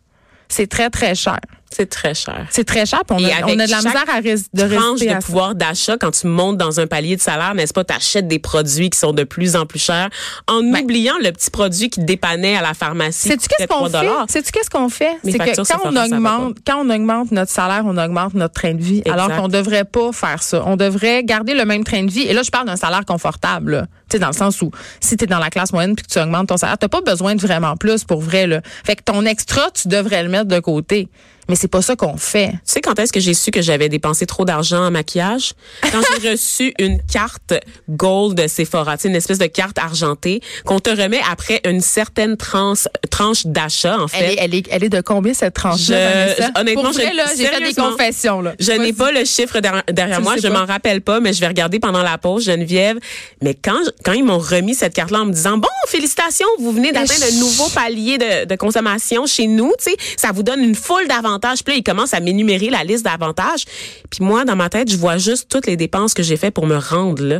c'est 0.49 0.67
très, 0.67 0.89
très 0.89 1.15
cher. 1.15 1.39
C'est 1.69 1.89
très 1.89 2.13
cher. 2.13 2.47
C'est 2.49 2.63
très 2.63 2.85
cher, 2.85 3.01
puis 3.07 3.17
on, 3.19 3.23
a, 3.23 3.45
on 3.45 3.59
a 3.59 3.65
de 3.65 3.71
la 3.71 3.77
misère 3.77 4.05
à 4.07 4.21
de 4.21 4.75
tranche 4.75 4.99
de 5.01 5.09
à 5.09 5.19
pouvoir 5.19 5.53
d'achat 5.55 5.97
quand 5.97 6.11
tu 6.11 6.27
montes 6.27 6.57
dans 6.57 6.79
un 6.79 6.87
palier 6.87 7.15
de 7.15 7.21
salaire, 7.21 7.53
n'est-ce 7.55 7.73
pas? 7.73 7.83
Tu 7.83 7.93
achètes 7.93 8.27
des 8.27 8.39
produits 8.39 8.89
qui 8.89 8.97
sont 8.97 9.11
de 9.11 9.23
plus 9.23 9.55
en 9.55 9.65
plus 9.65 9.79
chers 9.79 10.09
en 10.47 10.61
Ben. 10.61 10.83
oubliant 10.83 11.15
le 11.21 11.31
petit 11.31 11.51
produit 11.51 11.89
qui 11.89 11.99
te 11.99 12.05
dépannait 12.05 12.55
à 12.55 12.61
la 12.61 12.73
pharmacie. 12.73 13.27
Sais-tu 13.27 13.47
qu'est-ce 13.47 13.67
qu'on 13.67 13.89
3 13.89 14.01
fait? 14.25 14.31
Sais-tu 14.31 14.51
qu'est-ce 14.51 14.69
qu'on 14.69 14.89
fait? 14.89 15.17
C'est 15.23 15.37
que 15.37 15.55
quand 15.55 15.79
on 15.83 15.95
augmente, 15.95 16.57
quand 16.65 16.83
on 16.83 16.89
augmente 16.89 17.31
notre 17.31 17.51
salaire, 17.51 17.83
on 17.85 17.97
augmente 17.97 18.33
notre 18.33 18.53
train 18.53 18.73
de 18.73 18.81
vie. 18.81 18.99
Exact. 18.99 19.11
Alors 19.11 19.35
qu'on 19.35 19.47
devrait 19.47 19.85
pas 19.85 20.11
faire 20.11 20.41
ça. 20.41 20.63
On 20.65 20.77
devrait 20.77 21.23
garder 21.23 21.53
le 21.53 21.65
même 21.65 21.83
train 21.83 22.03
de 22.03 22.11
vie. 22.11 22.23
Et 22.23 22.33
là, 22.33 22.43
je 22.43 22.51
parle 22.51 22.67
d'un 22.67 22.75
salaire 22.75 23.05
confortable, 23.05 23.71
là. 23.71 23.81
Tu 24.09 24.13
sais, 24.13 24.19
dans 24.19 24.27
le 24.27 24.33
sens 24.33 24.61
où, 24.61 24.71
si 25.01 25.17
tu 25.17 25.25
es 25.25 25.27
dans 25.27 25.39
la 25.39 25.49
classe 25.49 25.73
moyenne 25.73 25.95
puis 25.95 26.05
que 26.05 26.11
tu 26.11 26.19
augmentes 26.19 26.47
ton 26.47 26.57
salaire, 26.57 26.77
t'as 26.77 26.87
pas 26.87 27.01
besoin 27.01 27.35
de 27.35 27.41
vraiment 27.41 27.75
plus 27.75 28.05
pour 28.05 28.21
vrai, 28.21 28.47
là. 28.47 28.61
Fait 28.85 28.95
que 28.95 29.03
ton 29.03 29.25
extra, 29.25 29.69
tu 29.71 29.89
devrais 29.89 30.23
le 30.23 30.29
mettre 30.29 30.45
de 30.45 30.59
côté. 30.59 31.09
Mais 31.49 31.55
c'est 31.55 31.67
pas 31.67 31.81
ça 31.81 31.95
qu'on 31.95 32.17
fait. 32.17 32.49
Tu 32.51 32.57
sais 32.65 32.81
quand 32.81 32.97
est-ce 32.99 33.13
que 33.13 33.19
j'ai 33.19 33.33
su 33.33 33.51
que 33.51 33.61
j'avais 33.61 33.89
dépensé 33.89 34.25
trop 34.25 34.43
d'argent 34.45 34.85
en 34.85 34.91
maquillage? 34.91 35.53
Quand 35.81 36.01
j'ai 36.21 36.29
reçu 36.31 36.73
une 36.79 36.99
carte 37.11 37.53
gold 37.89 38.35
de 38.37 38.47
Sephora, 38.47 38.95
une 39.05 39.15
espèce 39.15 39.37
de 39.37 39.45
carte 39.45 39.77
argentée 39.77 40.41
qu'on 40.65 40.79
te 40.79 40.89
remet 40.89 41.21
après 41.31 41.61
une 41.65 41.79
certaine 41.81 42.35
tranche, 42.37 42.87
tranche 43.09 43.45
d'achat, 43.45 43.97
en 43.99 44.07
fait. 44.07 44.17
Elle 44.19 44.31
est, 44.31 44.35
elle, 44.39 44.55
est, 44.55 44.67
elle 44.71 44.83
est 44.83 44.89
de 44.89 45.01
combien 45.01 45.33
cette 45.33 45.53
tranche-là, 45.53 46.35
Je- 46.35 46.59
honnêtement, 46.59 46.83
Pour 46.83 46.91
vrai, 46.93 47.09
je- 47.11 47.15
là, 47.17 47.23
j'ai 47.29 47.45
fait 47.45 47.51
des 47.51 47.57
sérieusement, 47.73 47.91
confessions, 47.91 48.41
là. 48.41 48.53
Je 48.59 48.71
n'ai 48.73 48.91
pas 48.93 49.11
le 49.11 49.23
chiffre 49.23 49.59
derrière, 49.59 50.21
moi, 50.21 50.35
je 50.41 50.47
m'en 50.47 50.65
rappelle 50.65 51.01
pas, 51.01 51.19
mais 51.21 51.31
je 51.33 51.39
vais 51.39 51.47
regarder 51.47 51.79
pendant 51.79 52.03
la 52.03 52.17
pause, 52.17 52.43
Geneviève. 52.45 52.97
Mais 53.41 53.53
quand, 53.55 53.79
ils 54.13 54.23
m'ont 54.23 54.39
remis 54.39 54.75
cette 54.75 54.93
carte-là 54.93 55.21
en 55.21 55.25
me 55.25 55.31
disant, 55.33 55.57
bon, 55.57 55.67
félicitations, 55.87 56.47
vous 56.59 56.71
venez 56.71 56.91
d'atteindre 56.91 57.23
un 57.31 57.39
nouveau 57.39 57.69
palier 57.69 58.17
de, 58.17 58.45
de 58.45 58.55
consommation 58.55 59.25
chez 59.25 59.47
nous, 59.47 59.71
tu 59.77 59.91
sais, 59.91 59.97
ça 60.17 60.31
vous 60.33 60.43
donne 60.43 60.59
une 60.61 60.75
foule 60.75 61.07
d'avantages. 61.07 61.36
Puis 61.63 61.73
là, 61.73 61.77
ils 61.79 61.83
commencent 61.83 62.13
à 62.13 62.19
m'énumérer 62.19 62.69
la 62.69 62.83
liste 62.83 63.03
d'avantages. 63.05 63.65
Puis 64.09 64.23
moi, 64.23 64.45
dans 64.45 64.55
ma 64.55 64.69
tête, 64.69 64.89
je 64.91 64.97
vois 64.97 65.17
juste 65.17 65.49
toutes 65.49 65.67
les 65.67 65.77
dépenses 65.77 66.13
que 66.13 66.23
j'ai 66.23 66.37
fait 66.37 66.51
pour 66.51 66.65
me 66.67 66.77
rendre 66.77 67.23
là. 67.23 67.39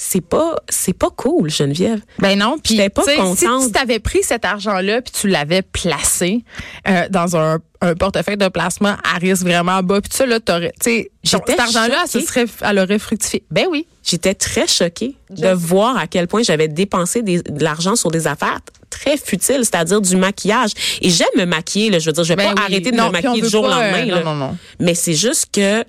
C'est 0.00 0.20
pas, 0.20 0.54
c'est 0.68 0.92
pas 0.92 1.10
cool, 1.10 1.50
Geneviève. 1.50 2.00
Ben 2.20 2.38
non, 2.38 2.56
puis 2.62 2.76
pas 2.88 3.02
si, 3.02 3.16
contente. 3.16 3.62
si 3.64 3.72
tu 3.72 3.78
avais 3.80 3.98
pris 3.98 4.22
cet 4.22 4.44
argent-là 4.44 5.02
puis 5.02 5.12
tu 5.12 5.26
l'avais 5.26 5.62
placé 5.62 6.44
euh, 6.86 7.08
dans 7.10 7.36
un, 7.36 7.58
un 7.80 7.94
portefeuille 7.96 8.36
de 8.36 8.46
placement 8.46 8.94
à 9.02 9.18
risque 9.18 9.42
vraiment 9.42 9.82
bas, 9.82 10.00
puis 10.00 10.12
ça 10.14 10.24
là, 10.24 10.38
t'aurais, 10.38 10.72
tu 10.80 10.90
sais, 10.90 11.10
cet 11.24 11.58
argent-là, 11.58 12.04
ce 12.06 12.20
choquée. 12.20 12.26
serait, 12.26 12.46
elle 12.60 12.78
aurait 12.78 13.00
fructifié. 13.00 13.42
Ben 13.50 13.64
oui. 13.68 13.88
J'étais 14.04 14.34
très 14.34 14.68
choquée 14.68 15.16
de 15.30 15.48
voir 15.48 15.96
à 15.98 16.06
quel 16.06 16.28
point 16.28 16.42
j'avais 16.44 16.68
dépensé 16.68 17.22
des- 17.22 17.42
de 17.42 17.64
l'argent 17.64 17.96
sur 17.96 18.12
des 18.12 18.28
affaires 18.28 18.60
très 18.90 19.16
futiles, 19.16 19.60
c'est-à-dire 19.64 20.00
du 20.00 20.16
maquillage. 20.16 20.70
Et 21.00 21.10
j'aime 21.10 21.28
me 21.36 21.44
maquiller, 21.44 21.90
là, 21.90 21.98
je 21.98 22.06
veux 22.06 22.12
dire, 22.12 22.24
je 22.24 22.28
vais 22.32 22.36
Ben 22.36 22.54
pas 22.54 22.60
oui. 22.62 22.66
arrêter 22.74 22.90
de 22.90 22.96
Non, 22.96 23.06
me 23.08 23.12
maquiller 23.12 23.42
du 23.42 23.48
jour 23.48 23.64
au 23.64 23.68
lendemain. 23.68 24.02
euh, 24.08 24.10
là. 24.10 24.22
non, 24.22 24.34
non, 24.34 24.46
non. 24.48 24.56
Mais 24.80 24.94
c'est 24.94 25.14
juste 25.14 25.46
que 25.52 25.84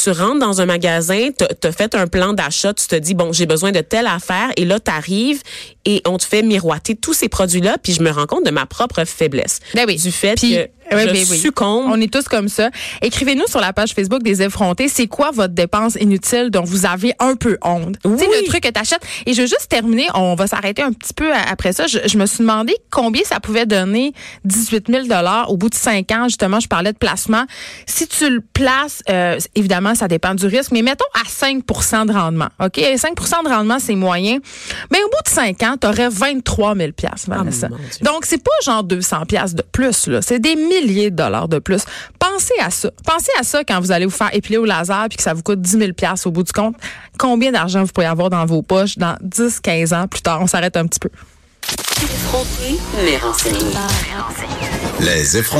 tu 0.00 0.10
rentres 0.12 0.38
dans 0.38 0.60
un 0.60 0.66
magasin, 0.66 1.30
tu 1.36 1.66
as 1.66 1.72
fait 1.72 1.94
un 1.96 2.06
plan 2.06 2.32
d'achat, 2.32 2.72
tu 2.72 2.86
te 2.86 2.94
dis, 2.94 3.14
bon, 3.14 3.32
j'ai 3.32 3.46
besoin 3.46 3.72
de 3.72 3.80
telle 3.80 4.06
affaire, 4.06 4.50
et 4.56 4.64
là, 4.64 4.78
tu 4.78 4.90
arrives 4.92 5.42
et 5.86 6.02
on 6.06 6.18
te 6.18 6.24
fait 6.24 6.42
miroiter 6.42 6.94
tous 6.94 7.14
ces 7.14 7.28
produits-là, 7.28 7.78
puis 7.82 7.92
je 7.94 8.02
me 8.02 8.10
rends 8.10 8.26
compte 8.26 8.44
de 8.46 8.52
ma 8.52 8.64
propre 8.64 9.04
faiblesse. 9.04 9.58
Ben 9.74 9.86
oui. 9.88 9.96
Du 9.96 10.12
fait 10.12 10.34
Puis, 10.36 10.52
que 10.54 10.68
Oui, 10.92 11.02
je 11.06 11.10
oui, 11.10 11.26
oui. 11.30 11.38
succombe. 11.38 11.86
On 11.88 12.00
est 12.00 12.12
tous 12.12 12.28
comme 12.28 12.48
ça. 12.48 12.70
Écrivez-nous 13.02 13.46
sur 13.46 13.60
la 13.60 13.72
page 13.72 13.92
Facebook 13.92 14.22
des 14.22 14.42
effrontés. 14.42 14.88
C'est 14.88 15.06
quoi 15.06 15.30
votre 15.30 15.54
dépense 15.54 15.96
inutile 16.00 16.50
dont 16.50 16.64
vous 16.64 16.86
avez 16.86 17.12
un 17.18 17.36
peu 17.36 17.58
honte? 17.62 17.96
Oui. 18.04 18.16
Tu 18.18 18.24
sais, 18.24 18.40
le 18.40 18.46
truc 18.46 18.62
que 18.62 18.68
t'achètes. 18.68 19.02
Et 19.26 19.34
je 19.34 19.42
veux 19.42 19.46
juste 19.46 19.68
terminer. 19.68 20.06
On 20.14 20.34
va 20.34 20.46
s'arrêter 20.46 20.82
un 20.82 20.92
petit 20.92 21.14
peu 21.14 21.32
après 21.32 21.72
ça. 21.72 21.86
Je, 21.86 21.98
je 22.06 22.18
me 22.18 22.26
suis 22.26 22.38
demandé 22.38 22.74
combien 22.90 23.22
ça 23.24 23.40
pouvait 23.40 23.66
donner 23.66 24.12
18 24.44 24.86
000 24.90 25.06
au 25.48 25.56
bout 25.56 25.68
de 25.68 25.74
cinq 25.74 26.10
ans. 26.10 26.24
Justement, 26.24 26.60
je 26.60 26.68
parlais 26.68 26.92
de 26.92 26.98
placement. 26.98 27.44
Si 27.86 28.06
tu 28.06 28.28
le 28.28 28.40
places, 28.40 29.02
euh, 29.08 29.38
évidemment, 29.54 29.94
ça 29.94 30.08
dépend 30.08 30.34
du 30.34 30.46
risque, 30.46 30.72
mais 30.72 30.82
mettons 30.82 31.04
à 31.14 31.28
5 31.28 31.64
de 32.06 32.12
rendement. 32.12 32.48
OK? 32.60 32.80
5 32.96 33.14
de 33.44 33.48
rendement, 33.48 33.78
c'est 33.78 33.94
moyen. 33.94 34.38
Mais 34.90 34.98
au 35.02 35.08
bout 35.08 35.22
de 35.24 35.28
cinq 35.28 35.62
ans, 35.62 35.76
tu 35.80 35.86
aurais 35.86 36.08
23 36.08 36.76
000 36.76 36.90
Vanessa. 37.26 37.68
Dieu. 37.68 37.76
Donc, 38.02 38.24
c'est 38.24 38.42
pas 38.42 38.50
genre 38.64 38.84
200 38.84 39.26
pièces 39.26 39.54
de 39.54 39.62
plus, 39.62 40.06
là. 40.06 40.22
C'est 40.22 40.38
des 40.38 40.56
milliers 40.86 41.10
de 41.10 41.16
dollars 41.16 41.48
de 41.48 41.58
plus. 41.58 41.82
Pensez 42.18 42.54
à 42.60 42.70
ça. 42.70 42.90
Pensez 43.04 43.30
à 43.38 43.42
ça 43.42 43.64
quand 43.64 43.80
vous 43.80 43.92
allez 43.92 44.06
vous 44.06 44.10
faire 44.10 44.30
épiler 44.32 44.58
au 44.58 44.64
laser 44.64 45.06
puis 45.08 45.16
que 45.16 45.22
ça 45.22 45.34
vous 45.34 45.42
coûte 45.42 45.60
10 45.60 45.78
000 45.78 45.92
pièces 45.92 46.26
au 46.26 46.30
bout 46.30 46.42
du 46.42 46.52
compte. 46.52 46.76
Combien 47.18 47.52
d'argent 47.52 47.82
vous 47.82 47.92
pourriez 47.92 48.08
avoir 48.08 48.30
dans 48.30 48.44
vos 48.46 48.62
poches 48.62 48.98
dans 48.98 49.16
10, 49.20 49.60
15 49.60 49.92
ans 49.92 50.06
plus 50.08 50.22
tard? 50.22 50.40
On 50.40 50.46
s'arrête 50.46 50.76
un 50.76 50.86
petit 50.86 51.00
peu. 51.00 51.10
Les 55.00 55.36
effrontés. 55.36 55.56